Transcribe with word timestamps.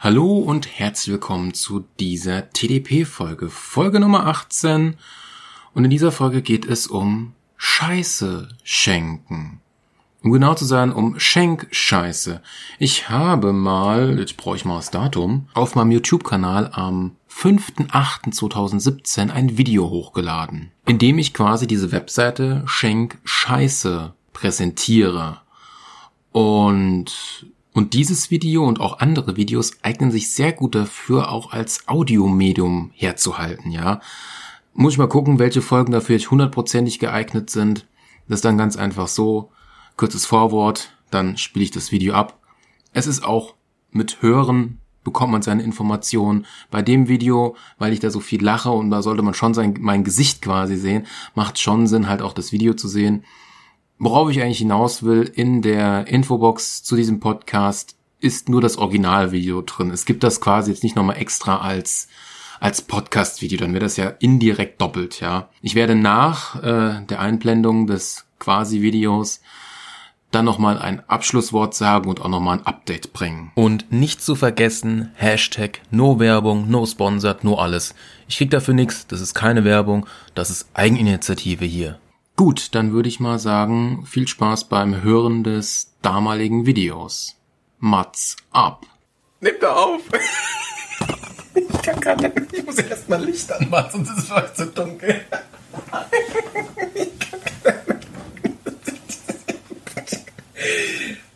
Hallo 0.00 0.38
und 0.38 0.78
herzlich 0.78 1.14
willkommen 1.14 1.54
zu 1.54 1.84
dieser 1.98 2.50
TDP-Folge, 2.50 3.50
Folge 3.50 3.98
Nummer 3.98 4.28
18. 4.28 4.94
Und 5.74 5.84
in 5.84 5.90
dieser 5.90 6.12
Folge 6.12 6.40
geht 6.40 6.66
es 6.66 6.86
um 6.86 7.34
Scheiße 7.56 8.48
schenken. 8.62 9.60
Um 10.22 10.30
genau 10.30 10.54
zu 10.54 10.66
sein, 10.66 10.92
um 10.92 11.18
Schenkscheiße. 11.18 12.40
Ich 12.78 13.08
habe 13.08 13.52
mal, 13.52 14.20
jetzt 14.20 14.36
brauche 14.36 14.54
ich 14.54 14.64
mal 14.64 14.76
das 14.76 14.92
Datum, 14.92 15.48
auf 15.52 15.74
meinem 15.74 15.90
YouTube-Kanal 15.90 16.70
am 16.74 17.16
5.8.2017 17.28 19.30
ein 19.30 19.58
Video 19.58 19.90
hochgeladen, 19.90 20.70
in 20.86 21.00
dem 21.00 21.18
ich 21.18 21.34
quasi 21.34 21.66
diese 21.66 21.90
Webseite 21.90 22.62
Schenkscheiße 22.66 24.14
präsentiere. 24.32 25.40
Und 26.30 27.48
und 27.78 27.94
dieses 27.94 28.32
Video 28.32 28.64
und 28.64 28.80
auch 28.80 28.98
andere 28.98 29.36
Videos 29.36 29.70
eignen 29.82 30.10
sich 30.10 30.32
sehr 30.32 30.52
gut 30.52 30.74
dafür, 30.74 31.30
auch 31.30 31.52
als 31.52 31.86
Audiomedium 31.86 32.90
herzuhalten, 32.92 33.70
ja. 33.70 34.00
Muss 34.74 34.94
ich 34.94 34.98
mal 34.98 35.08
gucken, 35.08 35.38
welche 35.38 35.62
Folgen 35.62 35.92
dafür 35.92 36.18
hundertprozentig 36.18 36.98
geeignet 36.98 37.50
sind. 37.50 37.86
Das 38.26 38.38
ist 38.38 38.44
dann 38.44 38.58
ganz 38.58 38.76
einfach 38.76 39.06
so, 39.06 39.52
kurzes 39.96 40.26
Vorwort, 40.26 40.92
dann 41.12 41.36
spiele 41.36 41.66
ich 41.66 41.70
das 41.70 41.92
Video 41.92 42.14
ab. 42.14 42.40
Es 42.92 43.06
ist 43.06 43.22
auch 43.22 43.54
mit 43.92 44.22
Hören 44.22 44.80
bekommt 45.04 45.30
man 45.30 45.42
seine 45.42 45.62
Informationen. 45.62 46.46
Bei 46.72 46.82
dem 46.82 47.06
Video, 47.06 47.54
weil 47.78 47.92
ich 47.92 48.00
da 48.00 48.10
so 48.10 48.18
viel 48.18 48.42
lache 48.42 48.72
und 48.72 48.90
da 48.90 49.02
sollte 49.02 49.22
man 49.22 49.34
schon 49.34 49.54
sein, 49.54 49.76
mein 49.78 50.02
Gesicht 50.02 50.42
quasi 50.42 50.76
sehen, 50.76 51.06
macht 51.36 51.60
schon 51.60 51.86
Sinn, 51.86 52.08
halt 52.08 52.22
auch 52.22 52.32
das 52.32 52.50
Video 52.50 52.74
zu 52.74 52.88
sehen. 52.88 53.22
Worauf 53.98 54.30
ich 54.30 54.40
eigentlich 54.40 54.58
hinaus 54.58 55.02
will, 55.02 55.22
in 55.22 55.60
der 55.60 56.06
Infobox 56.06 56.84
zu 56.84 56.94
diesem 56.94 57.18
Podcast 57.18 57.96
ist 58.20 58.48
nur 58.48 58.60
das 58.60 58.78
Originalvideo 58.78 59.62
drin. 59.62 59.90
Es 59.90 60.04
gibt 60.04 60.22
das 60.22 60.40
quasi 60.40 60.70
jetzt 60.70 60.82
nicht 60.82 60.96
nochmal 60.96 61.18
extra 61.18 61.58
als 61.58 62.08
als 62.60 62.82
Podcast-Video, 62.82 63.58
dann 63.58 63.72
wäre 63.72 63.84
das 63.84 63.96
ja 63.96 64.08
indirekt 64.08 64.80
doppelt, 64.80 65.20
ja. 65.20 65.48
Ich 65.62 65.76
werde 65.76 65.94
nach 65.94 66.60
äh, 66.62 67.04
der 67.06 67.20
Einblendung 67.20 67.86
des 67.86 68.26
Quasi-Videos 68.40 69.40
dann 70.30 70.44
nochmal 70.44 70.78
ein 70.78 71.08
Abschlusswort 71.08 71.74
sagen 71.74 72.10
und 72.10 72.20
auch 72.20 72.28
nochmal 72.28 72.58
ein 72.58 72.66
Update 72.66 73.12
bringen. 73.12 73.50
Und 73.54 73.90
nicht 73.92 74.20
zu 74.20 74.34
vergessen, 74.34 75.12
Hashtag 75.14 75.80
No 75.90 76.18
Werbung, 76.18 76.68
No 76.68 76.84
Sponsored, 76.84 77.44
No 77.44 77.54
alles. 77.54 77.94
Ich 78.28 78.36
krieg 78.36 78.50
dafür 78.50 78.74
nichts, 78.74 79.06
das 79.06 79.20
ist 79.20 79.34
keine 79.34 79.64
Werbung, 79.64 80.06
das 80.34 80.50
ist 80.50 80.68
Eigeninitiative 80.74 81.64
hier. 81.64 81.98
Gut, 82.38 82.76
dann 82.76 82.92
würde 82.92 83.08
ich 83.08 83.18
mal 83.18 83.40
sagen, 83.40 84.06
viel 84.06 84.28
Spaß 84.28 84.68
beim 84.68 85.02
Hören 85.02 85.42
des 85.42 85.96
damaligen 86.02 86.66
Videos. 86.66 87.34
Mats 87.80 88.36
ab. 88.52 88.86
Nimm 89.40 89.56
da 89.60 89.74
auf. 89.74 90.02
Ich 91.56 91.82
kann 91.82 91.98
gar 92.00 92.14
nicht. 92.14 92.32
Ich 92.52 92.64
muss 92.64 92.78
erst 92.78 93.08
mal 93.08 93.20
Licht 93.24 93.50
anmachen, 93.50 94.04
sonst 94.04 94.10
ist 94.10 94.18
es 94.18 94.24
vielleicht 94.26 94.56
zu 94.56 94.66
dunkel. 94.66 95.20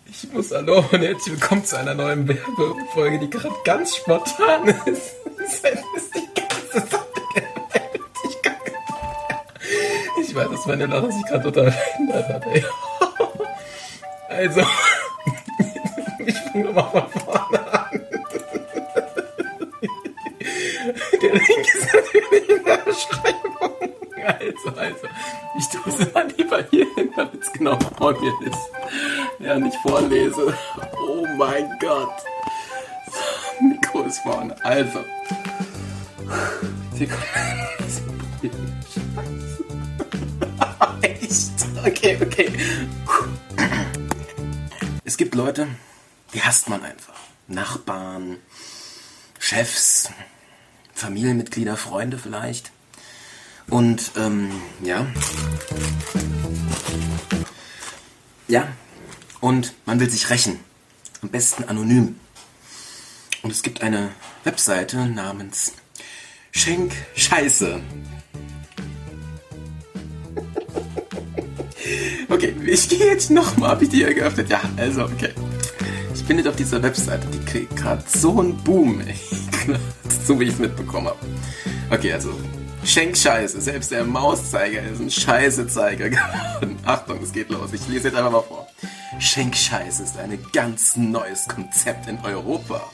Ich 0.07 0.33
muss 0.33 0.53
hallo 0.53 0.85
und 0.93 1.03
herzlich 1.03 1.41
willkommen 1.41 1.65
zu 1.65 1.81
einer 1.81 1.95
neuen 1.95 2.29
Werbefolge, 2.29 3.19
die 3.19 3.29
gerade 3.29 3.57
ganz 3.65 3.97
spontan 3.97 4.69
ist. 4.87 5.17
Das 5.43 5.55
ist 5.97 6.32
Ich 10.33 10.39
weiß, 10.39 10.49
dass 10.49 10.65
meine 10.65 10.87
Lache 10.87 11.13
sich 11.13 11.27
gerade 11.27 11.43
total 11.43 11.71
verändert 11.73 12.29
hat, 12.31 12.47
ey. 12.47 12.65
Also, 14.31 14.61
ich 16.25 16.35
fange 16.39 16.65
nochmal 16.73 16.91
von 16.91 17.21
vorne 17.21 17.73
an. 17.75 18.01
Der 21.21 21.33
Link 21.33 21.75
ist 21.75 21.95
natürlich 21.95 22.49
in 22.49 22.65
der 22.65 22.77
Beschreibung. 22.79 24.01
Also, 24.25 24.81
also, 24.81 25.07
ich 25.59 25.69
tue 25.69 25.93
es 25.93 26.15
mal 26.15 26.27
lieber 26.35 26.65
hier 26.71 26.87
hin, 26.95 27.11
damit 27.15 27.43
es 27.43 27.53
genau 27.53 27.79
vor 27.99 28.19
mir 28.19 28.33
ist. 28.47 28.71
Ja, 29.39 29.59
nicht 29.59 29.77
vorlese. 29.83 30.57
Oh 31.07 31.27
mein 31.37 31.69
Gott. 31.79 32.09
So, 33.11 33.67
Mikro 33.67 34.05
ist 34.05 34.21
vorne. 34.21 34.57
Also. 34.65 35.01
Sekunde. 36.95 37.23
Okay, 41.85 42.17
okay. 42.23 42.53
Es 45.05 45.17
gibt 45.17 45.35
Leute, 45.35 45.67
die 46.33 46.41
hasst 46.41 46.69
man 46.69 46.83
einfach. 46.85 47.19
Nachbarn, 47.49 48.39
Chefs, 49.41 50.11
Familienmitglieder, 50.95 51.77
Freunde 51.77 52.19
vielleicht. 52.19 52.71
Und 53.69 54.13
ähm, 54.17 54.63
ja. 54.83 55.07
Ja. 58.47 58.69
Und 59.41 59.75
man 59.85 59.99
will 59.99 60.09
sich 60.09 60.31
rächen. 60.31 60.61
Am 61.21 61.31
besten 61.31 61.65
anonym. 61.65 62.21
Und 63.43 63.51
es 63.51 63.63
gibt 63.63 63.83
eine 63.83 64.11
Webseite 64.45 65.07
namens 65.07 65.73
Schenk 66.53 66.93
Scheiße. 67.17 67.81
Okay, 72.33 72.57
ich 72.65 72.89
gehe 72.89 73.05
jetzt 73.07 73.31
nochmal. 73.31 73.71
Habe 73.73 73.85
ich 73.85 73.91
die 73.91 73.99
hier 73.99 74.15
geöffnet? 74.15 74.49
Ja, 74.49 74.63
also, 74.79 75.03
okay. 75.05 75.35
Ich 76.15 76.25
bin 76.25 76.39
jetzt 76.39 76.49
auf 76.49 76.57
dieser 76.57 76.83
Webseite. 76.83 77.27
Die 77.27 77.45
kriegt 77.45 77.77
gerade 77.77 78.03
so 78.07 78.41
einen 78.41 78.57
Boom, 78.65 79.01
ey. 79.07 79.15
so 80.25 80.41
wie 80.41 80.45
ich 80.45 80.55
es 80.55 80.59
mitbekommen 80.59 81.09
habe. 81.09 81.19
Okay, 81.91 82.15
also. 82.15 82.33
Schenk 82.85 83.19
Scheiße. 83.19 83.61
Selbst 83.61 83.91
der 83.91 84.05
Mauszeiger 84.05 84.83
ist 84.83 85.01
ein 85.01 85.11
Scheißezeiger 85.11 86.09
geworden. 86.11 86.79
Achtung, 86.87 87.23
es 87.23 87.33
geht 87.33 87.51
los. 87.51 87.71
Ich 87.75 87.87
lese 87.87 88.09
jetzt 88.09 88.17
einfach 88.17 88.33
mal 88.33 88.41
vor. 88.41 88.67
Schenk 89.19 89.55
Scheiße 89.55 90.03
ist 90.03 90.19
ein 90.19 90.39
ganz 90.55 90.97
neues 90.97 91.47
Konzept 91.47 92.09
in 92.09 92.19
Europa. 92.25 92.91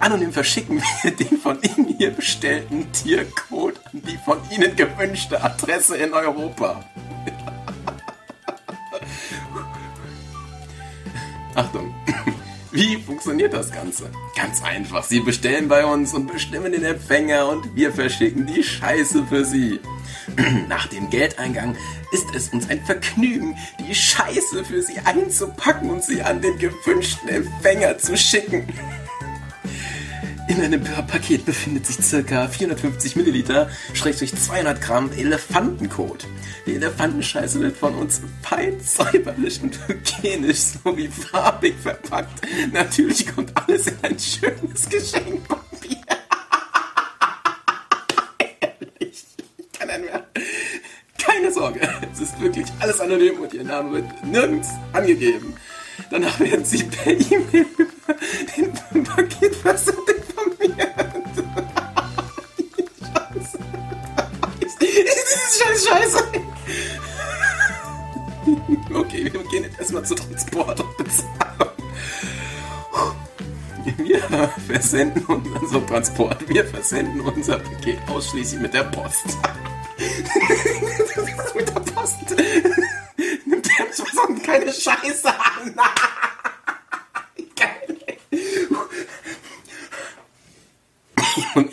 Anonym 0.00 0.32
verschicken 0.32 0.80
wir 1.02 1.10
den 1.16 1.38
von 1.38 1.58
Ihnen 1.62 1.94
hier 1.98 2.10
bestellten 2.12 2.90
Tiercode 2.92 3.78
an 3.92 4.02
die 4.02 4.16
von 4.16 4.38
Ihnen 4.50 4.74
gewünschte 4.74 5.42
Adresse 5.42 5.98
in 5.98 6.14
Europa. 6.14 6.82
Wie 12.76 12.98
funktioniert 12.98 13.54
das 13.54 13.72
Ganze? 13.72 14.10
Ganz 14.36 14.62
einfach. 14.62 15.02
Sie 15.02 15.20
bestellen 15.20 15.66
bei 15.66 15.86
uns 15.86 16.12
und 16.12 16.30
bestimmen 16.30 16.72
den 16.72 16.84
Empfänger 16.84 17.48
und 17.48 17.74
wir 17.74 17.90
verschicken 17.90 18.44
die 18.44 18.62
Scheiße 18.62 19.24
für 19.30 19.46
Sie. 19.46 19.80
Nach 20.68 20.86
dem 20.86 21.08
Geldeingang 21.08 21.74
ist 22.12 22.26
es 22.34 22.50
uns 22.50 22.68
ein 22.68 22.84
Vergnügen, 22.84 23.56
die 23.78 23.94
Scheiße 23.94 24.62
für 24.62 24.82
Sie 24.82 24.98
einzupacken 25.06 25.88
und 25.88 26.04
sie 26.04 26.20
an 26.20 26.42
den 26.42 26.58
gewünschten 26.58 27.30
Empfänger 27.30 27.96
zu 27.96 28.14
schicken. 28.14 28.68
In 30.48 30.60
einem 30.60 30.84
Paket 30.84 31.44
befindet 31.44 31.86
sich 31.86 32.24
ca. 32.24 32.46
450 32.46 33.16
Milliliter, 33.16 33.68
schrägstrich 33.94 34.32
200 34.32 34.80
Gramm 34.80 35.10
Elefantenkot. 35.12 36.28
Die 36.66 36.76
Elefantenscheiße 36.76 37.58
wird 37.60 37.76
von 37.76 37.96
uns 37.96 38.20
fein 38.42 38.80
säuberlich 38.80 39.60
und 39.60 39.76
hygienisch 39.88 40.60
sowie 40.84 41.08
farbig 41.08 41.74
verpackt. 41.82 42.46
Natürlich 42.72 43.26
kommt 43.34 43.50
alles 43.56 43.88
in 43.88 43.96
ein 44.02 44.18
schönes 44.18 44.88
Geschenkpapier. 44.88 45.96
Ehrlich, 48.38 49.24
ich 49.58 49.72
kann 49.72 49.88
nicht 49.88 50.04
mehr. 50.04 50.26
Keine 51.18 51.52
Sorge, 51.52 51.80
es 52.12 52.20
ist 52.20 52.40
wirklich 52.40 52.66
alles 52.78 53.00
anonym 53.00 53.40
und 53.40 53.52
Ihr 53.52 53.64
Name 53.64 53.94
wird 53.94 54.24
nirgends 54.24 54.68
angegeben. 54.92 55.56
Danach 56.10 56.38
werden 56.38 56.64
Sie 56.64 56.84
per 56.84 57.12
E-Mail 57.12 57.66
den 58.56 58.72
Scheiße, 65.56 65.88
Scheiße. 65.88 66.24
Okay, 68.94 69.32
wir 69.32 69.42
gehen 69.44 69.64
jetzt 69.64 69.78
erstmal 69.78 70.04
zu 70.04 70.14
Transport 70.14 70.78
und 70.80 70.96
Bezahlung. 70.96 71.70
Wir 73.98 74.20
versenden 74.66 75.24
unser 75.26 75.60
also 75.60 75.80
Transport, 75.80 76.48
wir 76.48 76.64
versenden 76.64 77.20
unser 77.20 77.58
Paket 77.58 77.98
ausschließlich 78.08 78.60
mit 78.60 78.72
der 78.74 78.84
Post. 78.84 79.26
mit 81.54 81.68
der 81.68 81.80
Post. 81.80 82.36
Nimmt 83.46 83.66
der 83.66 83.86
sonst 83.92 84.44
keine 84.44 84.72
Scheiße 84.72 85.28
an. 85.28 85.74
Geil. 87.56 87.98
Und 91.54 91.70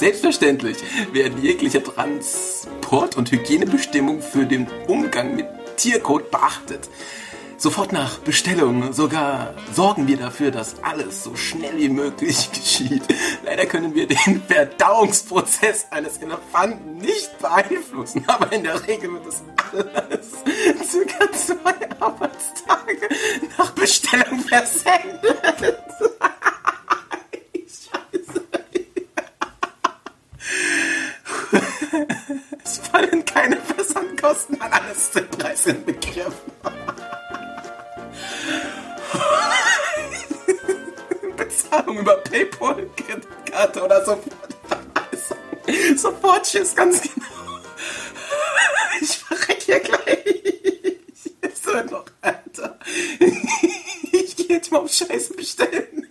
Selbstverständlich 0.00 0.78
werden 1.12 1.42
jegliche 1.42 1.82
Transport- 1.82 3.18
und 3.18 3.30
Hygienebestimmungen 3.30 4.22
für 4.22 4.46
den 4.46 4.66
Umgang 4.88 5.36
mit 5.36 5.46
Tiercode 5.76 6.30
beachtet. 6.30 6.88
sofort 7.58 7.92
nach 7.92 8.18
Bestellung. 8.20 8.94
Sogar 8.94 9.52
sorgen 9.74 10.08
wir 10.08 10.16
dafür, 10.16 10.50
dass 10.50 10.82
alles 10.82 11.22
so 11.22 11.36
schnell 11.36 11.76
wie 11.76 11.90
möglich 11.90 12.50
geschieht. 12.54 13.02
Leider 13.44 13.66
können 13.66 13.94
wir 13.94 14.06
den 14.06 14.42
Verdauungsprozess 14.48 15.88
eines 15.90 16.16
Elefanten 16.16 16.96
nicht 16.96 17.38
beeinflussen, 17.38 18.24
aber 18.26 18.50
in 18.54 18.62
der 18.64 18.86
Regel 18.88 19.12
wird 19.12 19.26
es 19.26 19.42
alles 19.74 20.30
circa 20.90 21.30
zwei 21.32 21.74
Arbeitstage 22.00 23.06
nach 23.58 23.70
Bestellung 23.72 24.40
versendet. 24.40 25.78
Scheiße. 27.66 28.40
Es 32.64 32.78
fallen 32.78 33.24
keine 33.24 33.56
Versandkosten 34.30 34.60
an, 34.60 34.72
alles 34.72 34.98
ist 34.98 35.14
der 35.14 35.22
Preis 35.22 35.66
in 35.66 35.84
Begriff. 35.84 36.34
Bezahlung 41.36 41.98
über 41.98 42.16
Paypal, 42.16 42.88
Kreditkarte 42.96 43.82
oder 43.82 44.04
Sofortüberweisung. 44.04 45.96
Sofort, 45.96 46.44
tschüss, 46.44 46.74
ganz 46.74 47.02
genau. 47.02 47.26
Ich 49.00 49.18
verreck 49.18 49.62
hier 49.62 49.80
gleich. 49.80 50.44
Es 51.40 51.64
wird 51.64 51.90
noch, 51.90 52.04
Alter. 52.20 52.78
Ich 54.12 54.36
gehe 54.36 54.46
jetzt 54.48 54.70
mal 54.70 54.78
auf 54.78 54.92
Scheiße 54.92 55.34
bestellen. 55.34 56.06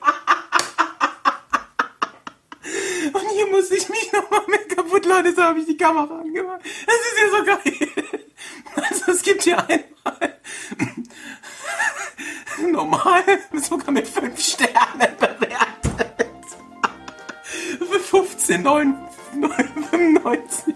Und 3.14 3.30
hier 3.32 3.48
muss 3.48 3.72
ich 3.72 3.88
mich 3.90 4.12
nochmal 4.12 4.42
mit 4.48 4.76
kaputt 4.76 5.06
laden, 5.06 5.26
deshalb 5.26 5.50
habe 5.50 5.60
ich 5.60 5.66
die 5.66 5.78
Kamera 5.78 6.20
angemacht. 6.20 6.62
Das 6.86 6.96
ist 6.96 7.18
ja 7.20 7.30
so 7.38 7.44
geil. 7.46 8.09
Also 9.40 9.40
gibt 9.40 9.44
hier 9.44 9.70
einmal 9.70 10.36
normal, 12.72 13.24
sogar 13.62 13.92
mit 13.92 14.08
5 14.08 14.40
Sternen 14.40 15.18
bewertet. 15.18 15.66
Für 17.80 18.00
15, 18.00 18.62
9, 18.62 18.96
95. 19.92 20.76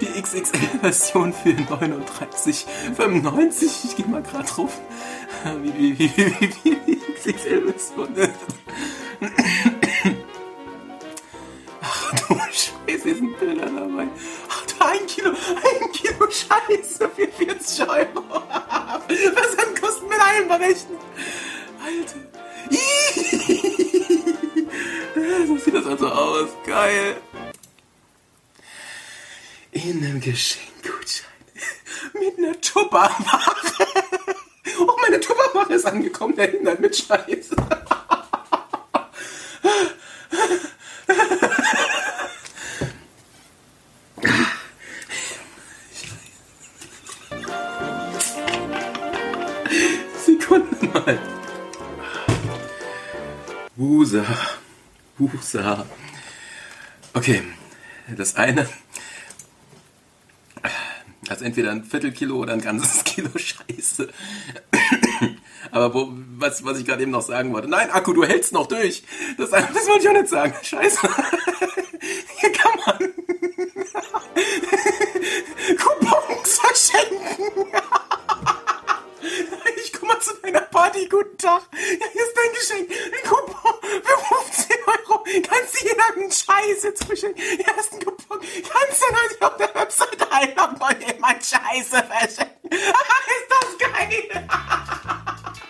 Die 0.00 0.06
XXL-Version 0.20 1.32
für 1.32 1.50
39,95. 1.50 3.84
Ich 3.84 3.94
gehe 3.96 4.06
mal 4.06 4.22
gerade 4.22 4.48
drauf. 4.48 4.80
Wie, 5.62 5.78
wie, 5.78 5.96
wie, 5.98 6.16
wie, 6.16 6.52
wie 6.64 6.76
die 6.86 7.00
XXL-Version 7.14 8.14
Berechnet? 20.48 21.00
Alter. 21.84 22.20
So 25.46 25.56
sieht 25.56 25.74
das 25.74 25.86
also 25.86 26.08
aus. 26.08 26.48
Geil. 26.64 27.16
In 29.72 30.04
einem 30.04 30.20
Geschenkgutschein. 30.20 31.26
Mit 32.14 32.38
einer 32.38 32.60
Tupperware. 32.60 33.14
Oh, 34.80 34.96
meine 35.02 35.18
Tupperware 35.18 35.74
ist 35.74 35.86
angekommen. 35.86 36.36
Der 36.36 36.50
hindert 36.50 36.78
mit 36.78 36.94
Scheiße. 36.94 37.56
Wusa. 54.08 54.24
Wusa. 55.18 55.86
Okay, 57.12 57.42
das 58.16 58.36
eine. 58.36 58.66
Also 61.28 61.44
entweder 61.44 61.72
ein 61.72 61.84
Viertelkilo 61.84 62.36
oder 62.36 62.54
ein 62.54 62.62
ganzes 62.62 63.04
Kilo 63.04 63.28
Scheiße. 63.36 64.08
Aber 65.70 65.92
wo, 65.92 66.08
was, 66.38 66.64
was 66.64 66.78
ich 66.78 66.86
gerade 66.86 67.02
eben 67.02 67.10
noch 67.10 67.20
sagen 67.20 67.52
wollte. 67.52 67.68
Nein, 67.68 67.90
Akku, 67.90 68.14
du 68.14 68.24
hältst 68.24 68.54
noch 68.54 68.66
durch. 68.66 69.02
Das, 69.36 69.50
das 69.50 69.86
wollte 69.88 70.04
ich 70.04 70.08
auch 70.08 70.12
nicht 70.14 70.28
sagen. 70.28 70.54
Scheiße. 70.62 71.00
Hier 72.40 72.52
kann 72.52 72.80
man 72.86 73.12
Coupons 75.76 76.58
verschenken. 76.58 77.66
Zu 80.28 80.36
deiner 80.42 80.60
Party. 80.60 81.08
Guten 81.08 81.38
Tag. 81.38 81.62
Ja, 81.72 82.06
hier 82.12 82.22
ist 82.22 82.36
dein 82.36 82.52
Geschenk. 82.52 82.90
Ein 82.90 83.30
Coupon 83.30 83.72
für 83.80 84.34
15 84.44 84.76
Euro. 84.86 85.24
Kannst 85.48 85.80
du 85.80 85.88
jemanden 85.88 86.30
Scheiße 86.30 87.06
verschenken? 87.06 87.42
Hier 87.42 87.78
ist 87.78 87.94
ein 87.94 88.00
Coupon. 88.00 88.38
Kannst 88.38 89.02
du 89.02 89.06
heute 89.06 89.46
auf 89.46 89.56
der 89.56 89.74
Webseite 89.74 90.30
einloggen 90.30 90.82
und 90.82 91.08
jemand 91.08 91.42
Scheiße 91.42 92.04
verschenken? 92.04 92.68
ist 92.70 93.48
das 93.48 93.90
geil. 93.90 94.48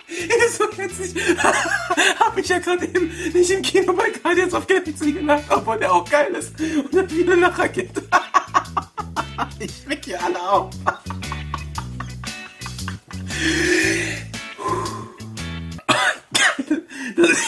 Ist 0.45 0.57
so 0.57 0.65
witzig. 0.77 1.37
Hab 2.19 2.37
ich 2.37 2.49
ja 2.49 2.59
gerade 2.59 2.85
eben 2.85 3.07
nicht 3.31 3.51
im 3.51 3.61
Kino 3.61 3.93
bei 3.93 4.09
Guardians 4.09 4.53
of 4.53 4.67
Galaxy 4.67 5.13
gelacht, 5.13 5.45
obwohl 5.49 5.77
der 5.77 5.93
auch 5.93 6.09
geil 6.09 6.33
ist. 6.35 6.59
Und 6.59 6.93
dann 6.93 7.09
viele 7.09 7.35
Lacher 7.35 7.69
gibt. 7.69 8.01
Ich 9.59 9.71
schreck 9.83 10.03
hier 10.03 10.21
alle 10.21 10.41
auf. 10.41 10.69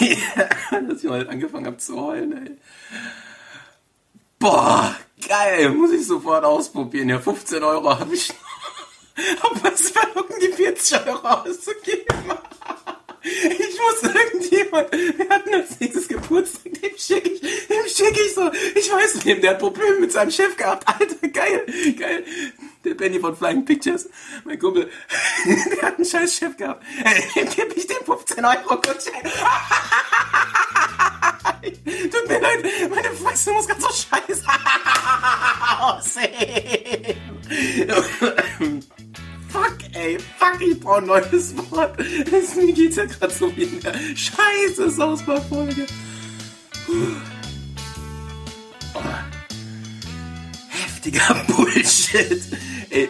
dass 0.87 1.03
ich, 1.03 1.09
heute 1.09 1.29
angefangen 1.29 1.65
habe 1.65 1.77
zu 1.77 1.99
heulen, 1.99 2.45
ey. 2.45 2.57
Boah, 4.39 4.95
geil, 5.27 5.69
muss 5.69 5.91
ich 5.91 6.05
sofort 6.07 6.43
ausprobieren. 6.43 7.09
Ja, 7.09 7.19
15 7.19 7.63
Euro 7.63 7.99
habe 7.99 8.15
ich 8.15 8.29
noch. 8.29 9.41
Aber 9.51 9.71
was 9.71 9.89
verlocken 9.89 10.35
die 10.41 10.51
40 10.53 11.07
Euro 11.07 11.27
auszugeben? 11.27 12.07
Ich 13.23 13.77
muss 13.79 14.11
irgendjemand, 14.15 14.91
wir 14.91 15.29
hatten 15.29 15.53
als 15.53 15.79
nächstes 15.79 16.07
Geburtstag, 16.07 16.73
dem 16.73 16.97
schicke 16.97 17.29
ich, 17.29 17.41
dem 17.41 17.87
schicke 17.87 18.19
ich 18.19 18.33
so, 18.33 18.51
ich 18.75 18.91
weiß 18.91 19.23
nicht, 19.23 19.43
der 19.43 19.51
hat 19.51 19.59
Probleme 19.59 19.99
mit 19.99 20.11
seinem 20.11 20.31
Chef 20.31 20.57
gehabt. 20.57 20.87
Alter, 20.87 21.27
geil, 21.27 21.65
geil. 21.97 22.23
Der 22.83 22.95
Benny 22.95 23.19
von 23.19 23.35
Flying 23.35 23.63
Pictures, 23.63 24.09
mein 24.43 24.57
Kumpel, 24.57 24.89
der 25.45 25.81
hat 25.83 25.97
einen 25.97 26.05
scheiß 26.05 26.35
Chef 26.35 26.57
gehabt. 26.57 26.83
Dem 27.35 27.47
gebe 27.49 27.73
ich 27.75 27.85
den 27.85 28.03
15 28.03 28.43
Euro 28.43 28.75
Gutschein. 28.75 29.21
Tut 31.61 32.27
mir 32.27 32.39
leid, 32.39 32.65
meine 32.89 33.11
Fresse 33.11 33.51
muss 33.51 33.67
ganz 33.67 33.83
so 33.83 33.89
scheiße 33.89 34.43
aussehen. 35.79 37.17
Ein 40.91 41.05
neues 41.05 41.55
Wort. 41.71 41.97
Das, 42.29 42.55
mir 42.55 42.73
geht's 42.73 42.97
ja 42.97 43.05
gerade 43.05 43.33
so 43.33 43.55
wie 43.55 43.63
in 43.63 43.79
der 43.79 43.93
scheiße 43.93 44.89
Sausbar-Folge. 44.89 45.85
Oh. 48.93 49.01
Heftiger 50.67 51.43
Bullshit. 51.47 52.41
Ey, 52.89 53.09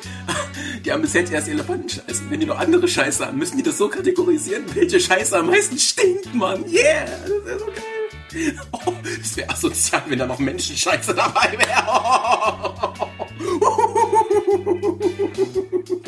die 0.86 0.92
haben 0.92 1.02
bis 1.02 1.14
jetzt 1.14 1.32
erst 1.32 1.48
Elefantenscheiße. 1.48 2.30
Wenn 2.30 2.40
die 2.40 2.46
noch 2.46 2.60
andere 2.60 2.88
Scheiße 2.88 3.26
haben, 3.26 3.40
müssen 3.40 3.58
die 3.58 3.64
das 3.64 3.80
so 3.80 3.90
kategorisieren, 3.90 4.64
welche 4.76 5.00
Scheiße 5.00 5.40
am 5.40 5.48
meisten 5.48 5.80
stinkt, 5.80 6.36
Mann. 6.36 6.64
Yeah, 6.72 7.06
das 7.22 7.46
wäre 7.46 7.60
so 7.60 7.66
geil. 7.66 7.76
Oh, 8.72 8.94
das 9.20 9.36
wäre 9.36 9.50
asozial, 9.50 10.04
wenn 10.08 10.20
da 10.20 10.28
noch 10.28 10.38
Menschenscheiße 10.38 11.16
dabei 11.16 11.58
wäre. 11.58 11.88
Alter. 11.92 12.94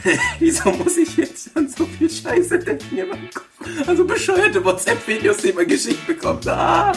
Wieso 0.39 0.71
muss 0.71 0.97
ich 0.97 1.17
jetzt 1.17 1.57
an 1.57 1.69
so 1.69 1.87
viel 1.87 2.11
Scheiße 2.11 2.59
denken 2.59 2.99
in 2.99 3.09
meinem 3.09 3.31
Kopf? 3.31 3.47
Also 3.87 4.05
bescheuerte 4.05 4.65
WhatsApp-Videos, 4.65 5.39
die 5.39 5.53
man 5.53 5.67
geschickt 5.67 6.07
bekommt. 6.07 6.47
Ah. 6.47 6.93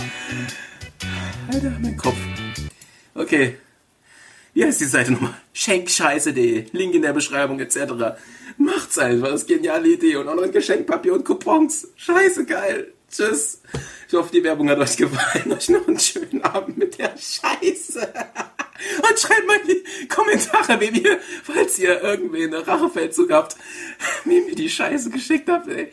Alter, 1.51 1.77
mein 1.81 1.95
Kopf. 1.95 2.17
Okay. 3.13 3.57
Hier 4.53 4.67
ist 4.67 4.81
die 4.81 4.85
Seite 4.85 5.11
nochmal. 5.11 5.35
Schenkscheiße.de. 5.53 6.65
Link 6.71 6.95
in 6.95 7.01
der 7.01 7.13
Beschreibung 7.13 7.59
etc. 7.59 7.77
Macht's 8.57 8.97
einfach. 8.97 9.29
Das 9.29 9.43
ist 9.43 9.49
eine 9.49 9.57
geniale 9.57 9.87
Idee. 9.89 10.15
Und 10.15 10.27
auch 10.27 10.35
noch 10.35 10.43
ein 10.43 10.51
Geschenkpapier 10.51 11.13
und 11.13 11.23
Coupons. 11.23 11.87
Scheiße 11.95 12.45
geil. 12.45 12.93
Tschüss. 13.09 13.61
Ich 14.07 14.13
hoffe, 14.13 14.31
die 14.33 14.43
Werbung 14.43 14.69
hat 14.69 14.79
euch 14.79 14.97
gefallen. 14.97 15.51
Euch 15.57 15.69
noch 15.69 15.87
einen 15.87 15.99
schönen 15.99 16.41
Abend 16.43 16.77
mit 16.77 16.97
der 16.97 17.13
Scheiße. 17.17 18.11
Und 18.97 19.19
schreibt 19.19 19.47
mal 19.47 19.57
in 19.57 19.67
die 19.67 20.07
Kommentare, 20.07 20.79
wem 20.79 20.95
ihr, 20.95 21.19
falls 21.43 21.79
ihr 21.79 22.01
irgendwie 22.01 22.43
einen 22.43 22.61
Rachefeldzug 22.61 23.31
habt, 23.31 23.55
wem 24.25 24.47
ihr 24.47 24.55
die 24.55 24.69
Scheiße 24.69 25.09
geschickt 25.09 25.49
habt. 25.49 25.67
Ey. 25.67 25.91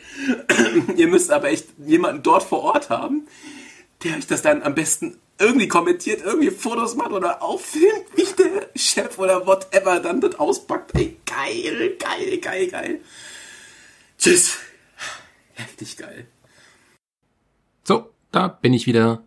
Ihr 0.95 1.07
müsst 1.07 1.31
aber 1.31 1.49
echt 1.49 1.67
jemanden 1.85 2.23
dort 2.23 2.43
vor 2.43 2.63
Ort 2.63 2.89
haben, 2.89 3.27
der 4.03 4.17
euch 4.17 4.27
das 4.27 4.41
dann 4.41 4.63
am 4.63 4.75
besten 4.75 5.17
irgendwie 5.39 5.67
kommentiert, 5.67 6.21
irgendwie 6.23 6.51
Fotos 6.51 6.95
macht 6.95 7.11
oder 7.11 7.41
auffilmt, 7.41 8.05
wie 8.15 8.25
der 8.41 8.69
Chef 8.75 9.19
oder 9.19 9.45
whatever 9.45 9.99
dann 9.99 10.21
das 10.21 10.35
auspackt. 10.35 10.95
Ey, 10.95 11.17
geil, 11.25 11.97
geil, 11.99 12.37
geil, 12.37 12.67
geil. 12.67 13.01
Tschüss. 14.17 14.57
Heftig 15.53 15.97
geil. 15.97 16.27
So, 17.83 18.09
da 18.31 18.47
bin 18.47 18.73
ich 18.73 18.87
wieder. 18.87 19.23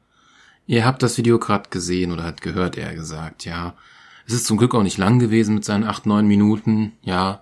Ihr 0.68 0.84
habt 0.84 1.02
das 1.02 1.16
Video 1.16 1.38
gerade 1.38 1.70
gesehen 1.70 2.12
oder 2.12 2.25
hat 2.25 2.42
gehört, 2.42 2.76
eher 2.76 2.94
gesagt, 2.94 3.46
ja. 3.46 3.75
Es 4.26 4.34
ist 4.34 4.44
zum 4.44 4.58
Glück 4.58 4.75
auch 4.75 4.82
nicht 4.82 4.98
lang 4.98 5.18
gewesen 5.18 5.54
mit 5.54 5.64
seinen 5.64 5.84
acht, 5.84 6.04
neun 6.04 6.28
Minuten, 6.28 6.92
ja. 7.00 7.40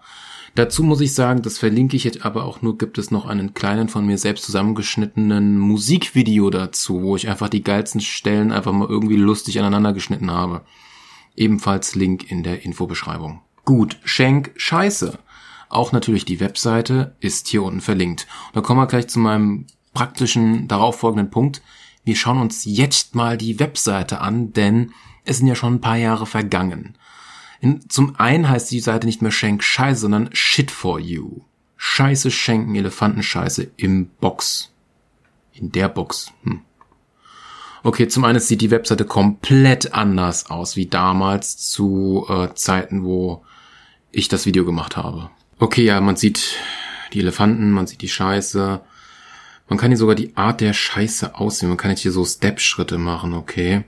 Dazu 0.54 0.84
muss 0.84 1.00
ich 1.00 1.12
sagen, 1.12 1.42
das 1.42 1.58
verlinke 1.58 1.96
ich 1.96 2.04
jetzt 2.04 2.24
aber 2.24 2.44
auch 2.44 2.62
nur, 2.62 2.78
gibt 2.78 2.98
es 2.98 3.10
noch 3.10 3.26
einen 3.26 3.52
kleinen 3.52 3.88
von 3.88 4.06
mir 4.06 4.16
selbst 4.16 4.44
zusammengeschnittenen 4.44 5.58
Musikvideo 5.58 6.50
dazu, 6.50 7.02
wo 7.02 7.16
ich 7.16 7.28
einfach 7.28 7.48
die 7.48 7.64
geilsten 7.64 8.00
Stellen 8.00 8.52
einfach 8.52 8.70
mal 8.70 8.88
irgendwie 8.88 9.16
lustig 9.16 9.58
aneinander 9.58 9.92
geschnitten 9.92 10.30
habe. 10.30 10.64
Ebenfalls 11.34 11.96
Link 11.96 12.30
in 12.30 12.44
der 12.44 12.64
Infobeschreibung. 12.64 13.42
Gut, 13.64 13.98
Schenk 14.04 14.52
Scheiße. 14.54 15.18
Auch 15.68 15.90
natürlich 15.90 16.26
die 16.26 16.38
Webseite 16.38 17.16
ist 17.18 17.48
hier 17.48 17.64
unten 17.64 17.80
verlinkt. 17.80 18.28
Und 18.46 18.56
da 18.56 18.60
kommen 18.60 18.78
wir 18.78 18.86
gleich 18.86 19.08
zu 19.08 19.18
meinem 19.18 19.66
praktischen 19.94 20.68
darauffolgenden 20.68 21.30
Punkt. 21.30 21.60
Wir 22.06 22.14
schauen 22.14 22.38
uns 22.38 22.64
jetzt 22.64 23.16
mal 23.16 23.36
die 23.36 23.58
Webseite 23.58 24.20
an, 24.20 24.52
denn 24.52 24.92
es 25.24 25.38
sind 25.38 25.48
ja 25.48 25.56
schon 25.56 25.74
ein 25.74 25.80
paar 25.80 25.96
Jahre 25.96 26.24
vergangen. 26.24 26.96
In, 27.60 27.90
zum 27.90 28.14
einen 28.14 28.48
heißt 28.48 28.70
die 28.70 28.78
Seite 28.78 29.08
nicht 29.08 29.22
mehr 29.22 29.32
Schenk 29.32 29.64
Scheiße, 29.64 30.02
sondern 30.02 30.30
Shit 30.32 30.70
for 30.70 31.00
You. 31.00 31.40
Scheiße 31.76 32.30
schenken, 32.30 32.76
Elefantenscheiße 32.76 33.72
im 33.76 34.06
Box. 34.20 34.72
In 35.52 35.72
der 35.72 35.88
Box. 35.88 36.32
Hm. 36.44 36.60
Okay, 37.82 38.06
zum 38.06 38.22
einen 38.22 38.38
sieht 38.38 38.60
die 38.60 38.70
Webseite 38.70 39.04
komplett 39.04 39.92
anders 39.92 40.48
aus 40.48 40.76
wie 40.76 40.86
damals 40.86 41.56
zu 41.56 42.24
äh, 42.28 42.54
Zeiten, 42.54 43.02
wo 43.02 43.44
ich 44.12 44.28
das 44.28 44.46
Video 44.46 44.64
gemacht 44.64 44.96
habe. 44.96 45.30
Okay, 45.58 45.84
ja, 45.84 46.00
man 46.00 46.14
sieht 46.14 46.54
die 47.12 47.18
Elefanten, 47.18 47.72
man 47.72 47.88
sieht 47.88 48.00
die 48.00 48.08
Scheiße. 48.08 48.80
Man 49.68 49.78
kann 49.78 49.90
hier 49.90 49.96
sogar 49.96 50.14
die 50.14 50.36
Art 50.36 50.60
der 50.60 50.72
Scheiße 50.72 51.34
aussehen. 51.34 51.68
Man 51.68 51.78
kann 51.78 51.90
jetzt 51.90 52.00
hier 52.00 52.12
so 52.12 52.24
Step-Schritte 52.24 52.98
machen, 52.98 53.34
okay. 53.34 53.84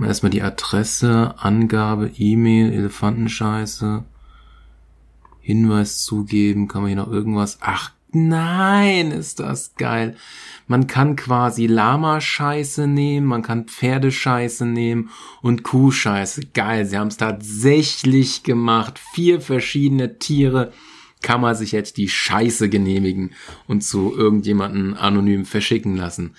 Erstmal 0.00 0.30
die 0.30 0.42
Adresse, 0.42 1.34
Angabe, 1.38 2.10
E-Mail, 2.16 2.72
Elefantenscheiße. 2.72 4.04
Hinweis 5.40 6.02
zugeben, 6.02 6.68
kann 6.68 6.82
man 6.82 6.88
hier 6.88 6.96
noch 6.96 7.10
irgendwas? 7.10 7.58
Ach 7.60 7.92
nein, 8.12 9.10
ist 9.10 9.40
das 9.40 9.74
geil. 9.76 10.16
Man 10.66 10.86
kann 10.86 11.16
quasi 11.16 11.66
Lama-Scheiße 11.66 12.86
nehmen, 12.86 13.26
man 13.26 13.42
kann 13.42 13.66
Pferdescheiße 13.66 14.64
nehmen 14.66 15.10
und 15.42 15.64
Kuhscheiße. 15.64 16.46
Geil, 16.54 16.86
sie 16.86 16.96
haben 16.96 17.08
es 17.08 17.16
tatsächlich 17.16 18.42
gemacht. 18.44 19.00
Vier 19.12 19.40
verschiedene 19.40 20.18
Tiere 20.18 20.72
kann 21.22 21.40
man 21.40 21.54
sich 21.54 21.72
jetzt 21.72 21.96
die 21.96 22.08
Scheiße 22.08 22.68
genehmigen 22.68 23.30
und 23.66 23.82
zu 23.82 24.14
irgendjemanden 24.16 24.94
anonym 24.94 25.44
verschicken 25.44 25.96
lassen 25.96 26.34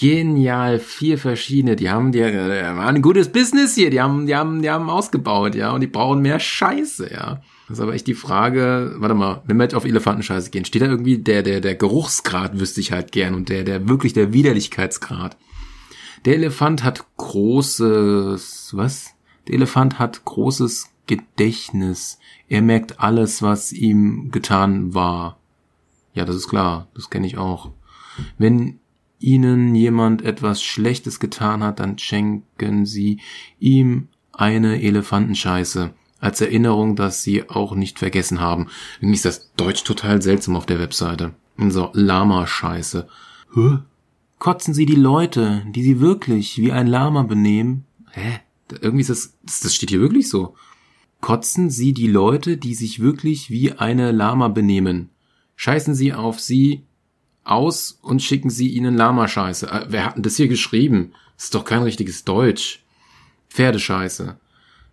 genial, 0.00 0.78
vier 0.78 1.18
verschiedene, 1.18 1.76
die 1.76 1.90
haben 1.90 2.10
die, 2.10 2.20
äh, 2.20 2.62
ein 2.64 3.02
gutes 3.02 3.30
Business 3.30 3.74
hier, 3.74 3.90
die 3.90 4.00
haben, 4.00 4.26
die 4.26 4.34
haben, 4.34 4.62
die 4.62 4.70
haben 4.70 4.88
ausgebaut, 4.88 5.54
ja, 5.54 5.72
und 5.72 5.82
die 5.82 5.86
brauchen 5.86 6.22
mehr 6.22 6.40
Scheiße, 6.40 7.12
ja. 7.12 7.42
Das 7.68 7.78
ist 7.78 7.82
aber 7.82 7.94
echt 7.94 8.06
die 8.06 8.14
Frage, 8.14 8.96
warte 8.96 9.14
mal, 9.14 9.42
wenn 9.46 9.58
wir 9.58 9.64
jetzt 9.64 9.74
auf 9.74 9.84
Elefantenscheiße 9.84 10.50
gehen, 10.50 10.64
steht 10.64 10.82
da 10.82 10.86
irgendwie 10.86 11.18
der, 11.18 11.42
der, 11.42 11.60
der 11.60 11.74
Geruchsgrad 11.74 12.58
wüsste 12.58 12.80
ich 12.80 12.92
halt 12.92 13.12
gern 13.12 13.34
und 13.34 13.50
der, 13.50 13.62
der 13.62 13.88
wirklich 13.88 14.14
der 14.14 14.32
Widerlichkeitsgrad. 14.32 15.36
Der 16.24 16.34
Elefant 16.34 16.82
hat 16.82 17.04
großes, 17.18 18.70
was? 18.72 19.10
Der 19.46 19.54
Elefant 19.54 19.98
hat 19.98 20.24
großes 20.24 20.88
Gedächtnis. 21.10 22.20
Er 22.48 22.62
merkt 22.62 23.00
alles, 23.00 23.42
was 23.42 23.72
ihm 23.72 24.30
getan 24.30 24.94
war. 24.94 25.40
Ja, 26.14 26.24
das 26.24 26.36
ist 26.36 26.48
klar, 26.48 26.86
das 26.94 27.10
kenne 27.10 27.26
ich 27.26 27.36
auch. 27.36 27.72
Wenn 28.38 28.78
ihnen 29.18 29.74
jemand 29.74 30.22
etwas 30.22 30.62
Schlechtes 30.62 31.18
getan 31.18 31.64
hat, 31.64 31.80
dann 31.80 31.98
schenken 31.98 32.86
sie 32.86 33.20
ihm 33.58 34.06
eine 34.32 34.80
Elefantenscheiße 34.80 35.92
als 36.20 36.40
Erinnerung, 36.40 36.94
dass 36.94 37.24
sie 37.24 37.50
auch 37.50 37.74
nicht 37.74 37.98
vergessen 37.98 38.40
haben. 38.40 38.68
Irgendwie 39.00 39.16
ist 39.16 39.24
das 39.24 39.52
Deutsch 39.56 39.82
total 39.82 40.22
seltsam 40.22 40.54
auf 40.54 40.66
der 40.66 40.78
Webseite. 40.78 41.34
So, 41.56 41.90
Lama-Scheiße. 41.92 43.08
Hä? 43.52 43.78
Kotzen 44.38 44.74
sie 44.74 44.86
die 44.86 44.94
Leute, 44.94 45.66
die 45.70 45.82
sie 45.82 46.00
wirklich 46.00 46.58
wie 46.58 46.70
ein 46.70 46.86
Lama 46.86 47.24
benehmen? 47.24 47.84
Hä? 48.12 48.40
Irgendwie 48.80 49.00
ist 49.00 49.10
das, 49.10 49.36
das 49.42 49.74
steht 49.74 49.90
hier 49.90 50.00
wirklich 50.00 50.28
so. 50.28 50.54
Kotzen 51.20 51.70
sie 51.70 51.92
die 51.92 52.06
Leute, 52.06 52.56
die 52.56 52.74
sich 52.74 53.00
wirklich 53.00 53.50
wie 53.50 53.72
eine 53.72 54.12
Lama 54.12 54.48
benehmen? 54.48 55.10
Scheißen 55.56 55.94
sie 55.94 56.14
auf 56.14 56.40
sie, 56.40 56.84
aus 57.44 57.98
und 58.02 58.22
schicken 58.22 58.50
sie 58.50 58.68
ihnen 58.68 58.96
Lama-Scheiße. 58.96 59.66
Äh, 59.70 59.86
wer 59.88 60.06
hat 60.06 60.16
denn 60.16 60.22
das 60.22 60.36
hier 60.36 60.48
geschrieben? 60.48 61.12
Das 61.36 61.44
ist 61.44 61.54
doch 61.54 61.64
kein 61.64 61.82
richtiges 61.82 62.24
Deutsch. 62.24 62.82
Pferdescheiße. 63.48 64.38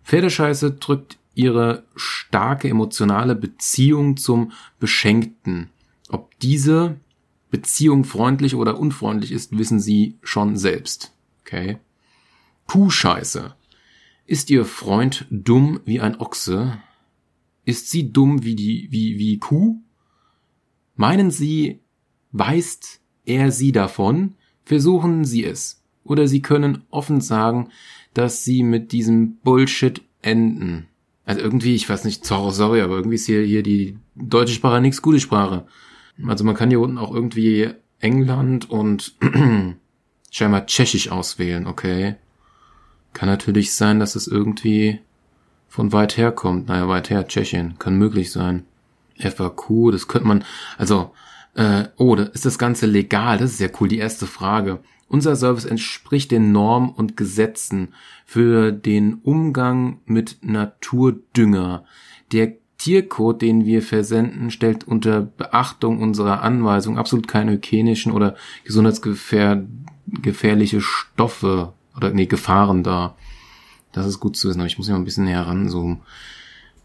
Pferdescheiße 0.04 0.72
drückt 0.72 1.18
ihre 1.34 1.84
starke 1.94 2.68
emotionale 2.68 3.34
Beziehung 3.34 4.16
zum 4.16 4.52
Beschenkten. 4.80 5.70
Ob 6.08 6.38
diese 6.40 6.96
Beziehung 7.50 8.04
freundlich 8.04 8.54
oder 8.54 8.78
unfreundlich 8.78 9.32
ist, 9.32 9.56
wissen 9.56 9.78
sie 9.78 10.16
schon 10.22 10.56
selbst. 10.56 11.12
Okay. 11.42 11.78
Kuhscheiße. 12.66 13.54
Ist 14.28 14.50
ihr 14.50 14.66
Freund 14.66 15.26
dumm 15.30 15.80
wie 15.86 16.00
ein 16.00 16.20
Ochse? 16.20 16.76
Ist 17.64 17.90
sie 17.90 18.12
dumm 18.12 18.44
wie 18.44 18.54
die, 18.54 18.88
wie, 18.90 19.18
wie 19.18 19.38
Kuh? 19.38 19.80
Meinen 20.96 21.30
Sie, 21.30 21.80
Weist 22.30 23.00
er 23.24 23.50
sie 23.50 23.72
davon, 23.72 24.34
versuchen 24.64 25.24
sie 25.24 25.46
es. 25.46 25.82
Oder 26.04 26.28
sie 26.28 26.42
können 26.42 26.84
offen 26.90 27.22
sagen, 27.22 27.70
dass 28.12 28.44
sie 28.44 28.62
mit 28.62 28.92
diesem 28.92 29.36
Bullshit 29.36 30.02
enden. 30.20 30.88
Also 31.24 31.40
irgendwie, 31.40 31.74
ich 31.74 31.88
weiß 31.88 32.04
nicht, 32.04 32.22
sorry, 32.26 32.82
aber 32.82 32.96
irgendwie 32.96 33.14
ist 33.14 33.24
hier, 33.24 33.42
hier 33.42 33.62
die 33.62 33.96
deutsche 34.14 34.52
Sprache 34.52 34.82
nichts 34.82 35.00
gute 35.00 35.20
Sprache. 35.20 35.66
Also 36.26 36.44
man 36.44 36.54
kann 36.54 36.68
hier 36.68 36.80
unten 36.80 36.98
auch 36.98 37.14
irgendwie 37.14 37.70
England 38.00 38.68
und 38.68 39.14
scheinbar 40.30 40.66
Tschechisch 40.66 41.10
auswählen, 41.10 41.66
okay. 41.66 42.16
Kann 43.12 43.28
natürlich 43.28 43.74
sein, 43.74 43.98
dass 43.98 44.16
es 44.16 44.26
irgendwie 44.26 45.00
von 45.68 45.92
weit 45.92 46.16
her 46.16 46.32
kommt. 46.32 46.68
Naja, 46.68 46.88
weit 46.88 47.10
her, 47.10 47.26
Tschechien. 47.26 47.78
Kann 47.78 47.98
möglich 47.98 48.32
sein. 48.32 48.64
FAQ, 49.18 49.92
das 49.92 50.08
könnte 50.08 50.28
man, 50.28 50.44
also 50.76 51.12
äh, 51.54 51.84
oh, 51.96 52.14
ist 52.14 52.46
das 52.46 52.58
Ganze 52.58 52.86
legal? 52.86 53.38
Das 53.38 53.50
ist 53.50 53.60
ja 53.60 53.68
cool. 53.80 53.88
Die 53.88 53.98
erste 53.98 54.26
Frage. 54.26 54.80
Unser 55.08 55.36
Service 55.36 55.64
entspricht 55.64 56.30
den 56.30 56.52
Normen 56.52 56.90
und 56.90 57.16
Gesetzen 57.16 57.94
für 58.26 58.72
den 58.72 59.14
Umgang 59.22 60.00
mit 60.04 60.36
Naturdünger. 60.42 61.84
Der 62.30 62.52
Tiercode, 62.76 63.40
den 63.42 63.64
wir 63.64 63.82
versenden, 63.82 64.50
stellt 64.50 64.84
unter 64.84 65.22
Beachtung 65.22 66.00
unserer 66.00 66.42
Anweisung 66.42 66.98
absolut 66.98 67.26
keine 67.26 67.52
hygienischen 67.52 68.12
oder 68.12 68.36
gesundheitsgefährliche 68.64 70.80
Stoffe 70.80 71.72
oder 71.98 72.10
nee, 72.10 72.26
Gefahren 72.26 72.82
dar. 72.82 73.16
Das 73.92 74.06
ist 74.06 74.20
gut 74.20 74.36
zu 74.36 74.48
wissen, 74.48 74.60
aber 74.60 74.66
ich 74.66 74.78
muss 74.78 74.88
ja 74.88 74.94
mal 74.94 75.00
ein 75.00 75.04
bisschen 75.04 75.24
näher 75.24 75.46
ranzoomen. 75.46 76.00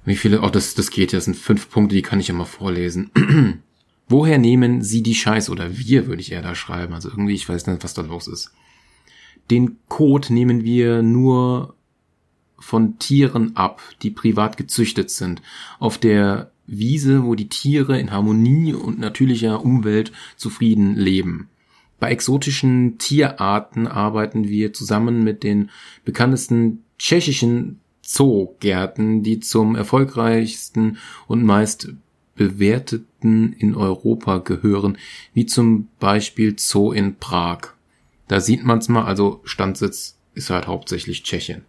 Wie 0.05 0.15
viele, 0.15 0.41
oh, 0.41 0.50
das, 0.50 0.74
das 0.74 0.89
geht 0.89 1.13
ja, 1.13 1.17
das 1.17 1.25
sind 1.25 1.38
fünf 1.38 1.70
Punkte, 1.70 1.96
die 1.96 2.01
kann 2.01 2.20
ich 2.20 2.27
ja 2.27 2.34
mal 2.34 2.46
vorlesen. 2.46 3.12
Woher 4.10 4.38
nehmen 4.38 4.82
Sie 4.82 5.01
die 5.01 5.15
Scheiße? 5.15 5.51
Oder 5.51 5.77
wir, 5.77 6.08
würde 6.08 6.22
ich 6.22 6.32
eher 6.32 6.41
da 6.41 6.55
schreiben. 6.55 6.93
Also 6.93 7.10
irgendwie, 7.10 7.34
ich 7.34 7.48
weiß 7.48 7.67
nicht, 7.67 7.84
was 7.84 7.93
da 7.93 8.01
los 8.01 8.27
ist. 8.27 8.51
Den 9.50 9.77
Code 9.88 10.34
nehmen 10.34 10.63
wir 10.63 11.01
nur 11.01 11.75
von 12.60 12.98
Tieren 13.00 13.55
ab, 13.55 13.82
die 14.01 14.12
privat 14.12 14.58
gezüchtet 14.58 15.10
sind. 15.10 15.41
Auf 15.79 15.98
der 15.98 16.51
Wiese, 16.65 17.24
wo 17.24 17.36
die 17.36 17.50
Tiere 17.50 18.00
in 18.00 18.12
Harmonie 18.12 18.74
und 18.74 19.00
natürlicher 19.00 19.63
Umwelt 19.63 20.12
zufrieden 20.38 20.96
leben. 20.96 21.50
Bei 22.03 22.12
exotischen 22.12 22.98
Tierarten 22.98 23.88
arbeiten 23.88 24.50
wir 24.50 24.74
zusammen 24.74 25.24
mit 25.24 25.41
den 25.41 25.69
bekanntesten 26.03 26.83
tschechischen 27.00 27.79
Zoogärten, 28.01 29.24
die 29.24 29.39
zum 29.39 29.77
erfolgreichsten 29.77 30.98
und 31.27 31.45
meist 31.45 31.93
bewerteten 32.36 33.53
in 33.53 33.74
Europa 33.74 34.39
gehören, 34.39 34.98
wie 35.33 35.45
zum 35.45 35.88
Beispiel 36.01 36.60
Zoo 36.60 36.91
in 36.91 37.15
Prag. 37.15 37.69
Da 38.27 38.41
sieht 38.41 38.65
man's 38.65 38.89
mal, 38.89 39.05
also 39.05 39.39
Standsitz 39.45 40.17
ist 40.33 40.50
halt 40.50 40.67
hauptsächlich 40.67 41.24
Tschechien. 41.24 41.63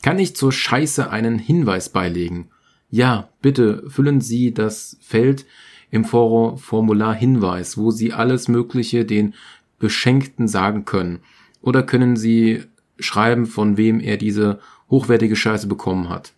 Kann 0.00 0.18
ich 0.18 0.34
zur 0.36 0.52
Scheiße 0.52 1.10
einen 1.10 1.38
Hinweis 1.38 1.90
beilegen? 1.90 2.48
Ja, 2.88 3.28
bitte 3.42 3.84
füllen 3.90 4.22
Sie 4.22 4.54
das 4.54 4.96
Feld 5.02 5.44
im 5.90 6.04
Formular 6.04 7.14
Hinweis, 7.14 7.76
wo 7.76 7.90
Sie 7.90 8.12
alles 8.12 8.48
Mögliche 8.48 9.04
den 9.04 9.34
Beschenkten 9.78 10.48
sagen 10.48 10.84
können? 10.84 11.20
Oder 11.60 11.82
können 11.82 12.16
Sie 12.16 12.62
schreiben, 12.98 13.46
von 13.46 13.76
wem 13.76 14.00
er 14.00 14.16
diese 14.16 14.60
hochwertige 14.88 15.36
Scheiße 15.36 15.66
bekommen 15.66 16.08
hat? 16.08 16.32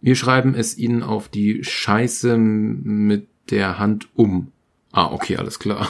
Wir 0.00 0.16
schreiben 0.16 0.54
es 0.54 0.76
Ihnen 0.76 1.02
auf 1.02 1.28
die 1.28 1.62
Scheiße 1.62 2.36
mit 2.36 3.28
der 3.50 3.78
Hand 3.78 4.08
um. 4.14 4.48
Ah, 4.90 5.12
okay, 5.12 5.36
alles 5.36 5.58
klar. 5.58 5.88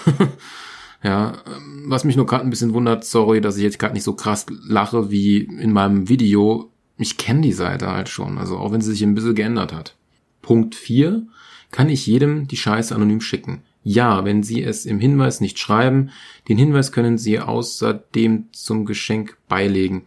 ja, 1.03 1.39
was 1.87 2.05
mich 2.05 2.17
nur 2.17 2.27
gerade 2.27 2.45
ein 2.45 2.51
bisschen 2.51 2.75
wundert, 2.75 3.05
sorry, 3.05 3.41
dass 3.41 3.57
ich 3.57 3.63
jetzt 3.63 3.79
gerade 3.79 3.95
nicht 3.95 4.05
so 4.05 4.13
krass 4.13 4.47
lache 4.67 5.11
wie 5.11 5.39
in 5.39 5.73
meinem 5.73 6.09
Video. 6.09 6.71
Ich 6.99 7.17
kenne 7.17 7.41
die 7.41 7.53
Seite 7.53 7.91
halt 7.91 8.09
schon, 8.09 8.39
also 8.39 8.59
auch 8.59 8.71
wenn 8.71 8.83
sie 8.83 8.93
sich 8.93 9.03
ein 9.03 9.15
bisschen 9.15 9.35
geändert 9.35 9.73
hat. 9.73 9.97
Punkt 10.43 10.75
4. 10.75 11.27
Kann 11.73 11.89
ich 11.89 12.07
jedem 12.07 12.47
die 12.47 12.57
Scheiße 12.57 12.95
anonym 12.95 13.21
schicken? 13.21 13.63
Ja, 13.83 14.25
wenn 14.25 14.45
Sie 14.45 14.63
es 14.63 14.87
im 14.87 15.01
Hinweis 15.01 15.41
nicht 15.41 15.59
schreiben, 15.59 16.11
den 16.49 16.57
Hinweis 16.57 16.93
können 16.93 17.19
Sie 17.19 17.41
außerdem 17.41 18.51
zum 18.53 18.85
Geschenk 18.85 19.37
beilegen. 19.49 20.03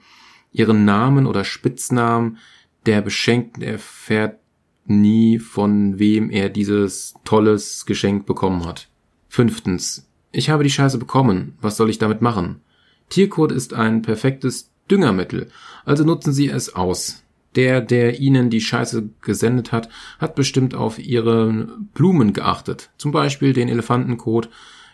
Ihren 0.53 0.85
Namen 0.85 1.25
oder 1.25 1.43
Spitznamen 1.43 2.37
der 2.85 3.01
Beschenkte 3.01 3.65
erfährt 3.65 4.39
nie, 4.85 5.39
von 5.39 5.99
wem 5.99 6.29
er 6.29 6.49
dieses 6.49 7.15
tolles 7.25 7.85
Geschenk 7.85 8.25
bekommen 8.25 8.65
hat. 8.65 8.87
Fünftens. 9.27 10.07
Ich 10.31 10.49
habe 10.49 10.63
die 10.63 10.69
Scheiße 10.69 10.97
bekommen. 10.97 11.57
Was 11.59 11.75
soll 11.75 11.89
ich 11.89 11.97
damit 11.97 12.21
machen? 12.21 12.61
Tierkot 13.09 13.51
ist 13.51 13.73
ein 13.73 14.01
perfektes 14.01 14.71
Düngermittel, 14.89 15.49
also 15.83 16.03
nutzen 16.03 16.31
Sie 16.31 16.47
es 16.47 16.75
aus. 16.75 17.24
Der, 17.55 17.81
der 17.81 18.19
Ihnen 18.19 18.49
die 18.49 18.61
Scheiße 18.61 19.09
gesendet 19.21 19.71
hat, 19.71 19.89
hat 20.19 20.35
bestimmt 20.35 20.75
auf 20.75 20.99
Ihre 20.99 21.67
Blumen 21.93 22.33
geachtet. 22.33 22.91
Zum 22.97 23.11
Beispiel 23.11 23.53
den 23.53 23.69
Elefantenkot 23.69 24.49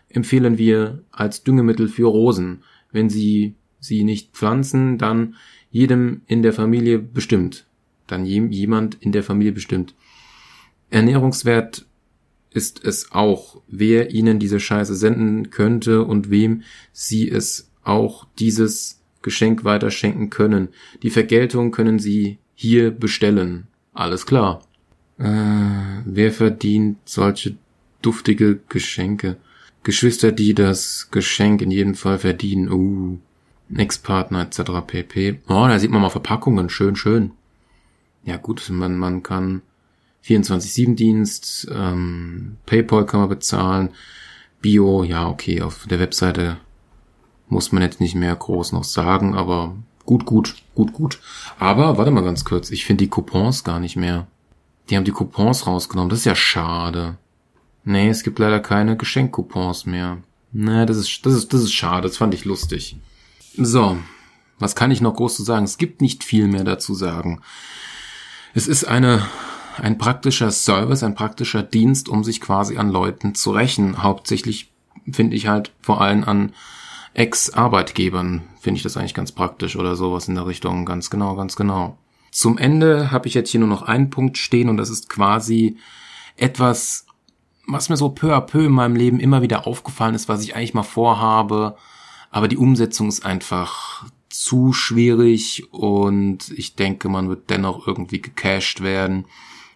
empfehlen 0.09 0.57
wir 0.57 1.03
als 1.11 1.43
Düngemittel 1.43 1.87
für 1.87 2.07
Rosen. 2.07 2.63
Wenn 2.91 3.09
Sie 3.09 3.55
sie 3.79 4.03
nicht 4.03 4.33
pflanzen, 4.33 4.97
dann 4.97 5.35
jedem 5.71 6.21
in 6.27 6.43
der 6.43 6.53
Familie 6.53 6.99
bestimmt 6.99 7.65
dann 8.11 8.25
jemand 8.25 8.95
in 8.99 9.11
der 9.11 9.23
Familie 9.23 9.53
bestimmt. 9.53 9.95
Ernährungswert 10.89 11.85
ist 12.51 12.83
es 12.83 13.11
auch, 13.11 13.61
wer 13.67 14.11
ihnen 14.11 14.37
diese 14.37 14.59
Scheiße 14.59 14.95
senden 14.95 15.49
könnte 15.49 16.03
und 16.03 16.29
wem 16.29 16.63
sie 16.91 17.29
es 17.29 17.71
auch 17.83 18.27
dieses 18.37 19.01
Geschenk 19.21 19.63
weiterschenken 19.63 20.29
können. 20.29 20.69
Die 21.01 21.09
Vergeltung 21.09 21.71
können 21.71 21.99
sie 21.99 22.39
hier 22.61 22.91
bestellen. 22.91 23.67
Alles 23.93 24.25
klar. 24.25 24.61
Äh, 25.17 26.03
wer 26.05 26.31
verdient 26.31 26.97
solche 27.05 27.55
duftige 28.01 28.59
Geschenke? 28.69 29.37
Geschwister, 29.83 30.31
die 30.31 30.53
das 30.53 31.09
Geschenk 31.11 31.61
in 31.61 31.71
jedem 31.71 31.95
Fall 31.95 32.19
verdienen. 32.19 32.71
Uh, 32.71 33.17
Ex-Partner 33.75 34.41
etc. 34.43 34.61
pp. 34.85 35.39
Oh, 35.47 35.67
da 35.67 35.79
sieht 35.79 35.91
man 35.91 36.01
mal 36.01 36.09
Verpackungen. 36.09 36.69
Schön, 36.69 36.95
schön 36.95 37.31
ja 38.23 38.37
gut, 38.37 38.69
man, 38.69 38.97
man 38.97 39.23
kann 39.23 39.61
24-7-Dienst, 40.25 41.69
ähm, 41.73 42.57
PayPal 42.65 43.05
kann 43.05 43.21
man 43.21 43.29
bezahlen, 43.29 43.89
Bio, 44.61 45.03
ja 45.03 45.27
okay, 45.27 45.61
auf 45.61 45.87
der 45.87 45.99
Webseite 45.99 46.57
muss 47.47 47.71
man 47.71 47.81
jetzt 47.81 47.99
nicht 47.99 48.15
mehr 48.15 48.35
groß 48.35 48.73
noch 48.73 48.83
sagen, 48.83 49.33
aber 49.33 49.75
gut, 50.05 50.25
gut, 50.25 50.55
gut, 50.75 50.93
gut. 50.93 51.19
Aber 51.59 51.97
warte 51.97 52.11
mal 52.11 52.23
ganz 52.23 52.45
kurz, 52.45 52.71
ich 52.71 52.85
finde 52.85 53.03
die 53.03 53.09
Coupons 53.09 53.63
gar 53.63 53.79
nicht 53.79 53.95
mehr. 53.95 54.27
Die 54.89 54.97
haben 54.97 55.05
die 55.05 55.11
Coupons 55.11 55.67
rausgenommen, 55.67 56.09
das 56.09 56.19
ist 56.19 56.25
ja 56.25 56.35
schade. 56.35 57.17
Nee, 57.83 58.09
es 58.09 58.23
gibt 58.23 58.39
leider 58.39 58.59
keine 58.59 58.97
Geschenkcoupons 58.97 59.85
mehr. 59.85 60.19
Nee, 60.51 60.85
das 60.85 60.97
ist, 60.97 61.25
das 61.25 61.33
ist, 61.33 61.53
das 61.53 61.61
ist 61.61 61.73
schade, 61.73 62.07
das 62.07 62.17
fand 62.17 62.33
ich 62.33 62.45
lustig. 62.45 62.97
So, 63.57 63.97
was 64.59 64.75
kann 64.75 64.91
ich 64.91 65.01
noch 65.01 65.15
groß 65.15 65.37
zu 65.37 65.43
sagen? 65.43 65.65
Es 65.65 65.77
gibt 65.77 66.01
nicht 66.01 66.23
viel 66.23 66.47
mehr 66.47 66.63
dazu 66.63 66.93
sagen. 66.93 67.41
Es 68.53 68.67
ist 68.67 68.83
eine, 68.83 69.25
ein 69.77 69.97
praktischer 69.97 70.51
Service, 70.51 71.03
ein 71.03 71.15
praktischer 71.15 71.63
Dienst, 71.63 72.09
um 72.09 72.23
sich 72.23 72.41
quasi 72.41 72.77
an 72.77 72.89
Leuten 72.89 73.33
zu 73.33 73.51
rächen. 73.51 74.03
Hauptsächlich 74.03 74.71
finde 75.11 75.35
ich 75.35 75.47
halt 75.47 75.71
vor 75.81 76.01
allem 76.01 76.23
an 76.25 76.53
Ex-Arbeitgebern 77.13 78.43
finde 78.61 78.77
ich 78.77 78.83
das 78.83 78.95
eigentlich 78.95 79.15
ganz 79.15 79.31
praktisch 79.31 79.75
oder 79.75 79.95
sowas 79.95 80.27
in 80.27 80.35
der 80.35 80.45
Richtung. 80.45 80.85
Ganz 80.85 81.09
genau, 81.09 81.35
ganz 81.35 81.55
genau. 81.55 81.97
Zum 82.31 82.57
Ende 82.57 83.11
habe 83.11 83.27
ich 83.27 83.33
jetzt 83.33 83.49
hier 83.49 83.59
nur 83.59 83.67
noch 83.67 83.81
einen 83.81 84.09
Punkt 84.09 84.37
stehen 84.37 84.69
und 84.69 84.77
das 84.77 84.89
ist 84.89 85.09
quasi 85.09 85.77
etwas, 86.37 87.05
was 87.67 87.89
mir 87.89 87.97
so 87.97 88.09
peu 88.09 88.33
à 88.35 88.41
peu 88.41 88.65
in 88.65 88.71
meinem 88.71 88.95
Leben 88.95 89.19
immer 89.19 89.41
wieder 89.41 89.67
aufgefallen 89.67 90.15
ist, 90.15 90.29
was 90.29 90.43
ich 90.43 90.55
eigentlich 90.55 90.73
mal 90.73 90.83
vorhabe, 90.83 91.75
aber 92.29 92.47
die 92.47 92.57
Umsetzung 92.57 93.09
ist 93.09 93.25
einfach 93.25 94.05
zu 94.29 94.71
schwierig 94.71 95.67
und 95.73 96.51
ich 96.55 96.75
denke, 96.75 97.09
man 97.09 97.27
wird 97.27 97.49
dennoch 97.49 97.85
irgendwie 97.85 98.21
gecached 98.21 98.81
werden. 98.81 99.25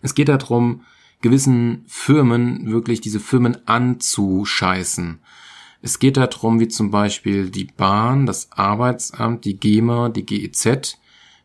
Es 0.02 0.16
geht 0.16 0.30
darum, 0.30 0.86
gewissen 1.22 1.84
Firmen 1.88 2.72
wirklich 2.72 3.02
diese 3.02 3.20
Firmen 3.20 3.68
anzuscheißen. 3.68 5.20
Es 5.86 6.00
geht 6.00 6.18
darum, 6.18 6.60
wie 6.60 6.68
zum 6.68 6.90
Beispiel 6.90 7.52
die 7.52 7.66
Bahn, 7.66 8.26
das 8.26 8.52
Arbeitsamt, 8.52 9.46
die 9.46 9.56
GEMA, 9.56 10.10
die 10.10 10.26
GEZ, 10.26 10.98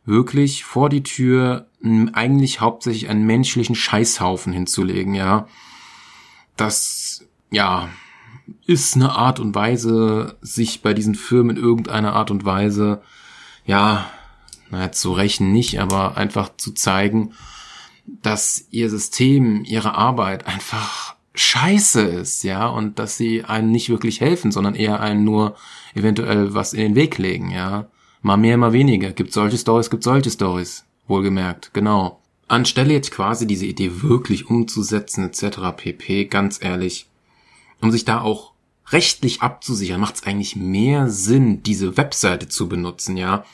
wirklich 0.06 0.64
vor 0.64 0.88
die 0.88 1.02
Tür 1.02 1.66
eigentlich 2.14 2.62
hauptsächlich 2.62 3.10
einen 3.10 3.26
menschlichen 3.26 3.74
Scheißhaufen 3.74 4.54
hinzulegen, 4.54 5.12
ja. 5.12 5.46
Das, 6.56 7.28
ja, 7.50 7.90
ist 8.64 8.96
eine 8.96 9.12
Art 9.12 9.40
und 9.40 9.54
Weise, 9.54 10.38
sich 10.40 10.80
bei 10.80 10.94
diesen 10.94 11.16
Firmen 11.16 11.58
in 11.58 11.62
irgendeiner 11.62 12.14
Art 12.14 12.30
und 12.30 12.46
Weise, 12.46 13.02
ja, 13.66 14.10
naja, 14.70 14.90
zu 14.90 15.12
rächen 15.12 15.52
nicht, 15.52 15.80
aber 15.80 16.16
einfach 16.16 16.48
zu 16.56 16.72
zeigen, 16.72 17.34
dass 18.06 18.68
ihr 18.70 18.88
System, 18.88 19.64
ihre 19.66 19.96
Arbeit 19.96 20.46
einfach 20.46 21.09
scheiße 21.34 22.02
ist, 22.02 22.42
ja, 22.42 22.66
und 22.66 22.98
dass 22.98 23.16
sie 23.16 23.44
einem 23.44 23.70
nicht 23.70 23.88
wirklich 23.88 24.20
helfen, 24.20 24.52
sondern 24.52 24.74
eher 24.74 25.00
einen 25.00 25.24
nur 25.24 25.56
eventuell 25.94 26.54
was 26.54 26.72
in 26.72 26.80
den 26.80 26.94
Weg 26.94 27.18
legen, 27.18 27.50
ja. 27.50 27.86
Mal 28.22 28.36
mehr, 28.36 28.56
mal 28.56 28.72
weniger. 28.72 29.12
Gibt 29.12 29.32
solche 29.32 29.56
Stories, 29.56 29.90
gibt 29.90 30.02
solche 30.02 30.30
Stories. 30.30 30.84
Wohlgemerkt, 31.06 31.72
genau. 31.72 32.20
Anstelle 32.48 32.92
jetzt 32.92 33.12
quasi 33.12 33.46
diese 33.46 33.66
Idee 33.66 34.02
wirklich 34.02 34.50
umzusetzen, 34.50 35.24
etc. 35.24 35.58
pp, 35.76 36.26
ganz 36.26 36.62
ehrlich, 36.62 37.06
um 37.80 37.90
sich 37.90 38.04
da 38.04 38.20
auch 38.20 38.52
rechtlich 38.88 39.40
abzusichern, 39.40 40.00
macht 40.00 40.16
es 40.16 40.24
eigentlich 40.24 40.56
mehr 40.56 41.08
Sinn, 41.08 41.62
diese 41.62 41.96
Webseite 41.96 42.48
zu 42.48 42.68
benutzen, 42.68 43.16
ja. 43.16 43.44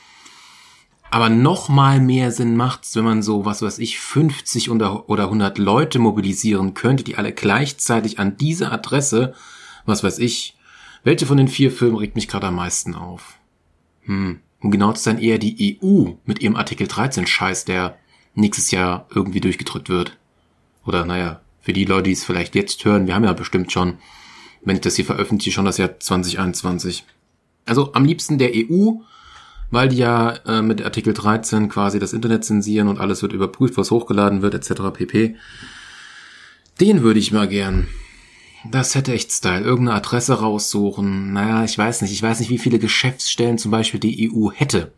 Aber 1.09 1.29
noch 1.29 1.69
mal 1.69 1.99
mehr 2.01 2.31
Sinn 2.31 2.55
macht's, 2.55 2.95
wenn 2.95 3.05
man 3.05 3.23
so, 3.23 3.45
was 3.45 3.61
weiß 3.61 3.79
ich, 3.79 3.99
50 3.99 4.69
oder 4.69 5.05
100 5.07 5.57
Leute 5.57 5.99
mobilisieren 5.99 6.73
könnte, 6.73 7.03
die 7.03 7.15
alle 7.15 7.31
gleichzeitig 7.31 8.19
an 8.19 8.37
diese 8.37 8.71
Adresse, 8.71 9.33
was 9.85 10.03
weiß 10.03 10.19
ich, 10.19 10.57
welche 11.03 11.25
von 11.25 11.37
den 11.37 11.47
vier 11.47 11.71
Firmen 11.71 11.97
regt 11.97 12.15
mich 12.15 12.27
gerade 12.27 12.47
am 12.47 12.55
meisten 12.55 12.93
auf? 12.93 13.37
Hm, 14.01 14.39
um 14.61 14.71
genau 14.71 14.91
zu 14.91 15.03
sein, 15.03 15.19
eher 15.19 15.37
die 15.37 15.79
EU 15.81 16.11
mit 16.25 16.41
ihrem 16.41 16.57
Artikel 16.57 16.87
13 16.87 17.25
Scheiß, 17.25 17.65
der 17.65 17.97
nächstes 18.35 18.71
Jahr 18.71 19.07
irgendwie 19.13 19.39
durchgedrückt 19.39 19.89
wird. 19.89 20.17
Oder 20.85 21.05
naja, 21.05 21.39
für 21.61 21.73
die 21.73 21.85
Leute, 21.85 22.03
die 22.03 22.11
es 22.11 22.25
vielleicht 22.25 22.55
jetzt 22.55 22.83
hören, 22.83 23.07
wir 23.07 23.15
haben 23.15 23.23
ja 23.23 23.33
bestimmt 23.33 23.71
schon 23.71 23.97
wenn 24.67 24.75
ich 24.75 24.81
das 24.81 24.95
hier 24.95 25.05
veröffentliche, 25.05 25.51
schon 25.51 25.65
das 25.65 25.77
Jahr 25.77 25.99
2021. 25.99 27.05
Also 27.65 27.93
am 27.93 28.05
liebsten 28.05 28.37
der 28.37 28.51
EU, 28.53 28.95
weil 29.71 29.89
die 29.89 29.97
ja 29.97 30.35
äh, 30.45 30.61
mit 30.61 30.83
Artikel 30.83 31.13
13 31.13 31.69
quasi 31.69 31.99
das 31.99 32.13
Internet 32.13 32.45
zensieren 32.45 32.87
und 32.87 32.99
alles 32.99 33.21
wird 33.21 33.33
überprüft, 33.33 33.77
was 33.77 33.91
hochgeladen 33.91 34.41
wird, 34.41 34.53
etc. 34.53 34.81
pp. 34.93 35.35
Den 36.79 37.01
würde 37.03 37.19
ich 37.19 37.31
mal 37.31 37.47
gern. 37.47 37.87
Das 38.69 38.95
hätte 38.95 39.13
echt 39.13 39.31
Style. 39.31 39.63
Irgendeine 39.63 39.97
Adresse 39.97 40.39
raussuchen. 40.39 41.33
Naja, 41.33 41.63
ich 41.63 41.77
weiß 41.77 42.01
nicht. 42.01 42.11
Ich 42.11 42.21
weiß 42.21 42.39
nicht, 42.39 42.49
wie 42.49 42.57
viele 42.57 42.79
Geschäftsstellen 42.79 43.57
zum 43.57 43.71
Beispiel 43.71 43.99
die 43.99 44.31
EU 44.31 44.51
hätte. 44.51 44.91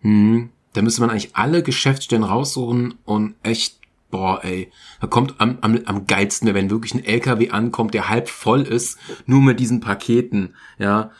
Hm, 0.00 0.50
da 0.72 0.82
müsste 0.82 1.00
man 1.00 1.10
eigentlich 1.10 1.36
alle 1.36 1.62
Geschäftsstellen 1.62 2.24
raussuchen 2.24 2.94
und 3.04 3.34
echt 3.42 3.80
boah, 4.10 4.44
ey, 4.44 4.70
da 5.00 5.06
kommt 5.06 5.34
am, 5.38 5.58
am, 5.60 5.78
am 5.84 6.06
geilsten, 6.06 6.52
wenn 6.52 6.70
wirklich 6.70 6.94
ein 6.94 7.04
LKW 7.04 7.50
ankommt, 7.50 7.94
der 7.94 8.08
halb 8.08 8.28
voll 8.28 8.62
ist, 8.62 8.98
nur 9.26 9.40
mit 9.40 9.60
diesen 9.60 9.80
Paketen, 9.80 10.54
ja. 10.78 11.12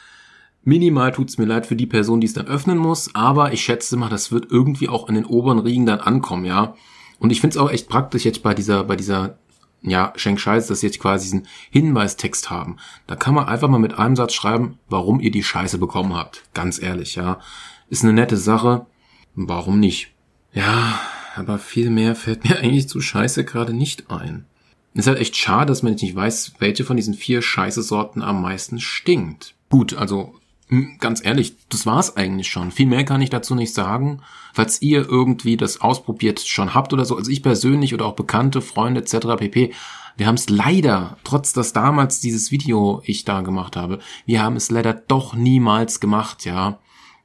Minimal 0.71 1.11
tut's 1.11 1.37
mir 1.37 1.47
leid 1.47 1.67
für 1.67 1.75
die 1.75 1.89
Person, 1.89 2.21
die 2.21 2.29
es 2.29 2.33
dann 2.33 2.47
öffnen 2.47 2.79
muss, 2.79 3.13
aber 3.13 3.53
ich 3.53 3.61
schätze 3.61 3.97
mal, 3.97 4.09
das 4.09 4.31
wird 4.31 4.53
irgendwie 4.53 4.89
auch 4.89 5.09
in 5.09 5.17
den 5.17 5.25
oberen 5.25 5.59
Riegen 5.59 5.85
dann 5.85 5.99
ankommen, 5.99 6.45
ja. 6.45 6.77
Und 7.19 7.33
ich 7.33 7.41
find's 7.41 7.57
auch 7.57 7.73
echt 7.73 7.89
praktisch 7.89 8.25
jetzt 8.25 8.45
bei 8.45 8.55
dieser, 8.55 8.85
bei 8.85 8.95
dieser, 8.95 9.37
ja, 9.83 10.13
Schenk 10.15 10.39
Scheiß, 10.39 10.69
dass 10.69 10.79
sie 10.79 10.87
jetzt 10.87 11.01
quasi 11.01 11.25
diesen 11.25 11.49
Hinweistext 11.73 12.51
haben. 12.51 12.77
Da 13.09 13.17
kann 13.17 13.35
man 13.35 13.49
einfach 13.49 13.67
mal 13.67 13.81
mit 13.81 13.99
einem 13.99 14.15
Satz 14.15 14.33
schreiben, 14.33 14.79
warum 14.89 15.19
ihr 15.19 15.33
die 15.33 15.43
Scheiße 15.43 15.79
bekommen 15.79 16.15
habt. 16.15 16.45
Ganz 16.55 16.81
ehrlich, 16.81 17.17
ja. 17.17 17.41
Ist 17.89 18.05
eine 18.05 18.13
nette 18.13 18.37
Sache. 18.37 18.87
Warum 19.35 19.81
nicht? 19.81 20.13
Ja, 20.53 21.01
aber 21.35 21.59
viel 21.59 21.91
mehr 21.91 22.15
fällt 22.15 22.49
mir 22.49 22.59
eigentlich 22.61 22.89
zu 22.89 23.01
Scheiße 23.01 23.45
gerade 23.45 23.73
nicht 23.73 24.09
ein. 24.09 24.47
Ist 24.95 25.09
halt 25.09 25.19
echt 25.19 25.37
schade, 25.37 25.67
dass 25.67 25.83
man 25.83 25.95
nicht 25.95 26.15
weiß, 26.15 26.53
welche 26.61 26.85
von 26.85 26.97
diesen 26.97 27.15
vier 27.15 27.43
Scheiße-Sorten 27.43 28.23
am 28.23 28.41
meisten 28.41 28.79
stinkt. 28.79 29.57
Gut, 29.69 29.95
also 29.95 30.35
ganz 30.99 31.25
ehrlich, 31.25 31.57
das 31.69 31.85
war's 31.87 32.17
eigentlich 32.17 32.49
schon. 32.49 32.71
Viel 32.71 32.87
mehr 32.87 33.05
kann 33.05 33.23
ich 33.23 33.31
dazu 33.31 33.55
nicht 33.55 33.75
sagen. 33.75 34.21
Falls 34.53 34.81
ihr 34.83 35.09
irgendwie 35.09 35.57
das 35.57 35.81
ausprobiert 35.81 36.41
schon 36.41 36.75
habt 36.75 36.93
oder 36.93 37.05
so, 37.05 37.17
also 37.17 37.31
ich 37.31 37.43
persönlich 37.43 37.93
oder 37.95 38.07
auch 38.07 38.15
Bekannte, 38.15 38.61
Freunde 38.61 39.01
etc. 39.01 39.37
pp. 39.37 39.73
Wir 40.17 40.27
haben 40.27 40.35
es 40.37 40.49
leider, 40.49 41.17
trotz 41.25 41.53
dass 41.53 41.73
damals 41.73 42.21
dieses 42.21 42.51
Video 42.51 43.03
ich 43.05 43.25
da 43.25 43.41
gemacht 43.41 43.77
habe, 43.77 44.01
wir 44.27 44.43
haben 44.43 44.57
es 44.57 44.71
leider 44.71 44.93
doch 44.93 45.35
niemals 45.35 45.99
gemacht, 45.99 46.45
ja. 46.45 46.79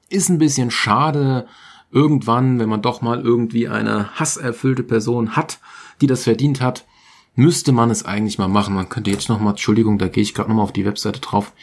Ist 0.10 0.30
ein 0.30 0.38
bisschen 0.38 0.72
schade. 0.72 1.48
Irgendwann, 1.92 2.60
wenn 2.60 2.70
man 2.70 2.82
doch 2.82 3.02
mal 3.02 3.22
irgendwie 3.22 3.68
eine 3.68 4.20
hasserfüllte 4.20 4.84
Person 4.84 5.36
hat, 5.36 5.60
die 6.02 6.08
das 6.08 6.24
verdient 6.24 6.62
hat, 6.62 6.86
müsste 7.36 7.72
man 7.72 7.90
es 7.90 8.06
eigentlich 8.06 8.38
mal 8.38 8.48
machen. 8.48 8.74
Man 8.74 8.90
könnte 8.90 9.12
jetzt 9.12 9.30
nochmal, 9.30 9.52
Entschuldigung, 9.52 9.98
da 9.98 10.08
gehe 10.08 10.24
ich 10.24 10.34
gerade 10.34 10.50
nochmal 10.50 10.64
auf 10.64 10.74
die 10.74 10.86
Webseite 10.86 11.20
drauf. 11.20 11.54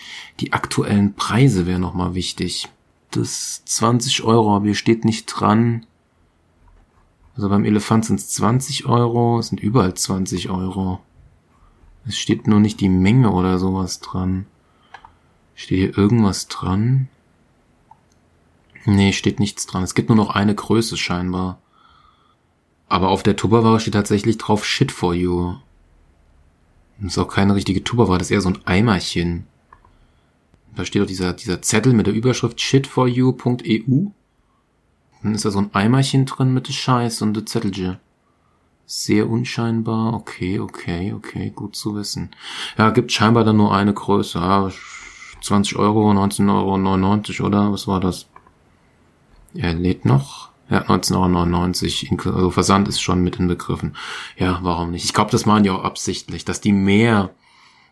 Die 0.40 0.52
aktuellen 0.52 1.14
Preise 1.14 1.66
wäre 1.66 1.80
nochmal 1.80 2.14
wichtig. 2.14 2.68
Das 3.10 3.62
20 3.64 4.22
Euro, 4.22 4.56
aber 4.56 4.66
hier 4.66 4.74
steht 4.74 5.04
nicht 5.04 5.26
dran. 5.26 5.86
Also 7.34 7.48
beim 7.48 7.64
Elefant 7.64 8.04
sind 8.04 8.20
es 8.20 8.28
20 8.30 8.86
Euro, 8.86 9.38
es 9.38 9.48
sind 9.48 9.60
überall 9.60 9.94
20 9.94 10.50
Euro. 10.50 11.00
Es 12.06 12.18
steht 12.18 12.46
nur 12.46 12.60
nicht 12.60 12.80
die 12.80 12.88
Menge 12.88 13.30
oder 13.30 13.58
sowas 13.58 14.00
dran. 14.00 14.46
Steht 15.54 15.78
hier 15.78 15.98
irgendwas 15.98 16.48
dran? 16.48 17.08
Nee, 18.84 19.12
steht 19.12 19.38
nichts 19.38 19.66
dran. 19.66 19.84
Es 19.84 19.94
gibt 19.94 20.08
nur 20.08 20.16
noch 20.16 20.30
eine 20.30 20.54
Größe 20.54 20.96
scheinbar. 20.96 21.61
Aber 22.92 23.08
auf 23.08 23.22
der 23.22 23.36
Tupperware 23.36 23.80
steht 23.80 23.94
tatsächlich 23.94 24.36
drauf 24.36 24.66
Shit 24.66 24.92
for 24.92 25.14
you. 25.14 25.54
Das 27.00 27.12
ist 27.12 27.18
auch 27.18 27.26
keine 27.26 27.54
richtige 27.54 27.82
Tupperware, 27.82 28.18
das 28.18 28.26
ist 28.26 28.32
eher 28.32 28.42
so 28.42 28.50
ein 28.50 28.58
Eimerchen. 28.66 29.46
Da 30.76 30.84
steht 30.84 31.00
auch 31.00 31.06
dieser, 31.06 31.32
dieser 31.32 31.62
Zettel 31.62 31.94
mit 31.94 32.06
der 32.06 32.12
Überschrift 32.12 32.60
shitforyou.eu. 32.60 34.10
Dann 35.22 35.34
ist 35.34 35.46
da 35.46 35.50
so 35.50 35.60
ein 35.60 35.74
Eimerchen 35.74 36.26
drin 36.26 36.52
mit 36.52 36.68
der 36.68 36.74
Scheiß 36.74 37.22
und 37.22 37.32
der 37.32 37.46
Zettelchen. 37.46 37.96
Sehr 38.84 39.26
unscheinbar. 39.26 40.12
Okay, 40.12 40.60
okay, 40.60 41.14
okay, 41.14 41.48
gut 41.48 41.74
zu 41.74 41.94
wissen. 41.94 42.28
Ja, 42.76 42.90
gibt 42.90 43.10
scheinbar 43.10 43.44
dann 43.44 43.56
nur 43.56 43.74
eine 43.74 43.94
Größe. 43.94 44.38
Ja, 44.38 44.70
20 45.40 45.76
Euro, 45.76 46.10
19,99 46.10 47.40
Euro, 47.40 47.46
oder? 47.46 47.72
Was 47.72 47.88
war 47.88 48.00
das? 48.00 48.26
Er 49.54 49.72
lädt 49.72 50.04
noch. 50.04 50.51
Ja, 50.70 50.78
1999, 50.82 52.10
also 52.24 52.50
Versand 52.50 52.88
ist 52.88 53.00
schon 53.00 53.22
mit 53.22 53.36
inbegriffen. 53.36 53.96
Ja, 54.36 54.60
warum 54.62 54.90
nicht? 54.90 55.04
Ich 55.04 55.12
glaube, 55.12 55.30
das 55.30 55.44
machen 55.44 55.64
die 55.64 55.70
auch 55.70 55.84
absichtlich, 55.84 56.44
dass 56.44 56.60
die 56.60 56.72
mehr, 56.72 57.30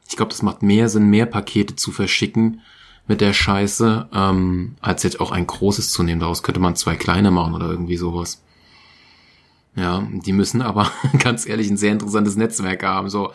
ich 0.09 0.16
glaube, 0.16 0.30
das 0.30 0.42
macht 0.42 0.62
mehr 0.62 0.88
Sinn, 0.88 1.11
mehr 1.11 1.26
Pakete 1.26 1.76
zu 1.76 1.92
verschicken 1.92 2.62
mit 3.06 3.20
der 3.20 3.33
Scheiße, 3.33 4.09
ähm, 4.14 4.76
als 4.80 5.02
jetzt 5.02 5.20
auch 5.20 5.33
ein 5.33 5.46
großes 5.46 5.90
zu 5.90 6.02
nehmen. 6.02 6.20
Daraus 6.20 6.42
könnte 6.42 6.61
man 6.61 6.76
zwei 6.76 6.96
kleine 6.96 7.30
machen 7.30 7.54
oder 7.54 7.68
irgendwie 7.68 7.96
sowas. 7.96 8.42
Ja, 9.76 10.06
die 10.11 10.33
müssen 10.33 10.62
aber 10.62 10.90
ganz 11.18 11.46
ehrlich 11.46 11.68
ein 11.70 11.76
sehr 11.76 11.92
interessantes 11.92 12.37
Netzwerk 12.37 12.83
haben. 12.83 13.11
So, 13.11 13.33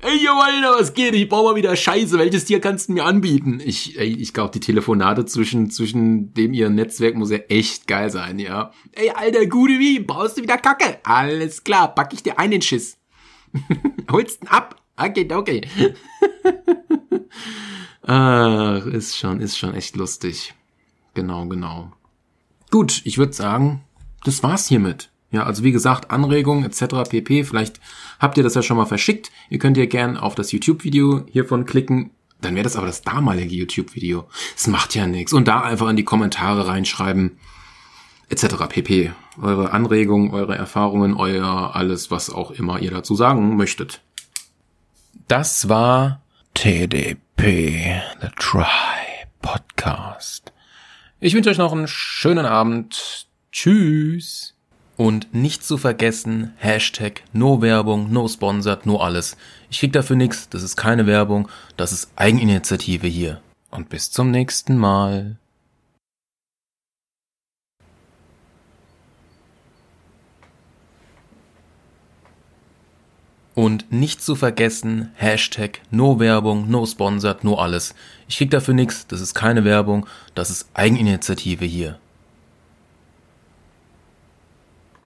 Ey, 0.00 0.24
Johanna, 0.24 0.78
was 0.78 0.94
geht? 0.94 1.14
Ich 1.16 1.28
brauche 1.28 1.50
mal 1.50 1.56
wieder 1.56 1.74
Scheiße. 1.74 2.18
Welches 2.18 2.44
Tier 2.44 2.60
kannst 2.60 2.88
du 2.88 2.92
mir 2.92 3.04
anbieten? 3.04 3.60
Ich, 3.64 3.98
ey, 3.98 4.14
ich 4.14 4.32
glaube, 4.32 4.52
die 4.52 4.60
Telefonate 4.60 5.26
zwischen, 5.26 5.70
zwischen 5.70 6.32
dem 6.34 6.54
ihr 6.54 6.70
Netzwerk 6.70 7.16
muss 7.16 7.32
ja 7.32 7.38
echt 7.48 7.88
geil 7.88 8.08
sein, 8.08 8.38
ja. 8.38 8.70
Ey, 8.92 9.10
alter 9.10 9.46
Gute 9.46 9.80
wie, 9.80 9.98
brauchst 9.98 10.38
du 10.38 10.42
wieder 10.42 10.56
Kacke? 10.56 11.00
Alles 11.02 11.64
klar, 11.64 11.92
pack 11.92 12.12
ich 12.12 12.22
dir 12.22 12.38
einen 12.38 12.62
Schiss. 12.62 12.96
Holst 14.10 14.42
ihn 14.42 14.48
ab? 14.48 14.80
Okay, 14.96 15.28
okay. 15.32 15.62
Ach, 18.02 18.86
ist 18.86 19.16
schon, 19.16 19.40
ist 19.40 19.58
schon 19.58 19.74
echt 19.74 19.96
lustig. 19.96 20.54
Genau, 21.14 21.46
genau. 21.46 21.90
Gut, 22.70 23.02
ich 23.04 23.18
würde 23.18 23.32
sagen, 23.32 23.82
das 24.22 24.44
war's 24.44 24.68
hiermit. 24.68 25.10
Ja, 25.30 25.44
also 25.44 25.62
wie 25.62 25.72
gesagt, 25.72 26.10
Anregungen 26.10 26.64
etc. 26.64 27.08
pp. 27.08 27.44
Vielleicht 27.44 27.80
habt 28.18 28.38
ihr 28.38 28.44
das 28.44 28.54
ja 28.54 28.62
schon 28.62 28.78
mal 28.78 28.86
verschickt. 28.86 29.30
Ihr 29.50 29.58
könnt 29.58 29.76
ja 29.76 29.86
gern 29.86 30.16
auf 30.16 30.34
das 30.34 30.52
YouTube-Video 30.52 31.26
hiervon 31.30 31.66
klicken. 31.66 32.10
Dann 32.40 32.54
wäre 32.54 32.64
das 32.64 32.76
aber 32.76 32.86
das 32.86 33.02
damalige 33.02 33.54
YouTube-Video. 33.54 34.28
Es 34.56 34.66
macht 34.68 34.94
ja 34.94 35.06
nichts. 35.06 35.32
Und 35.32 35.48
da 35.48 35.60
einfach 35.62 35.88
in 35.88 35.96
die 35.96 36.04
Kommentare 36.04 36.66
reinschreiben 36.66 37.38
etc. 38.30 38.46
pp. 38.68 39.12
Eure 39.40 39.72
Anregungen, 39.72 40.30
eure 40.30 40.56
Erfahrungen, 40.56 41.14
euer 41.14 41.74
alles, 41.74 42.10
was 42.10 42.30
auch 42.30 42.50
immer 42.50 42.80
ihr 42.80 42.90
dazu 42.90 43.14
sagen 43.14 43.56
möchtet. 43.56 44.00
Das 45.26 45.68
war 45.68 46.22
TDP, 46.54 48.00
The 48.20 48.28
Try 48.38 48.64
Podcast. 49.42 50.52
Ich 51.20 51.34
wünsche 51.34 51.50
euch 51.50 51.58
noch 51.58 51.72
einen 51.72 51.88
schönen 51.88 52.46
Abend. 52.46 53.26
Tschüss. 53.52 54.57
Und 54.98 55.32
nicht 55.32 55.62
zu 55.62 55.78
vergessen, 55.78 56.54
Hashtag 56.56 57.22
No 57.32 57.62
Werbung, 57.62 58.12
No 58.12 58.26
Sponsored, 58.26 58.84
No 58.84 58.96
alles. 58.96 59.36
Ich 59.70 59.78
krieg 59.78 59.92
dafür 59.92 60.16
nichts, 60.16 60.48
das 60.48 60.64
ist 60.64 60.74
keine 60.74 61.06
Werbung, 61.06 61.48
das 61.76 61.92
ist 61.92 62.10
Eigeninitiative 62.16 63.06
hier. 63.06 63.40
Und 63.70 63.90
bis 63.90 64.10
zum 64.10 64.32
nächsten 64.32 64.76
Mal. 64.76 65.36
Und 73.54 73.92
nicht 73.92 74.20
zu 74.20 74.34
vergessen, 74.34 75.12
Hashtag 75.14 75.80
No 75.92 76.18
Werbung, 76.18 76.68
No 76.68 76.84
Sponsored, 76.84 77.44
No 77.44 77.54
alles. 77.54 77.94
Ich 78.26 78.36
krieg 78.36 78.50
dafür 78.50 78.74
nichts, 78.74 79.06
das 79.06 79.20
ist 79.20 79.34
keine 79.34 79.64
Werbung, 79.64 80.08
das 80.34 80.50
ist 80.50 80.68
Eigeninitiative 80.74 81.64
hier. 81.64 82.00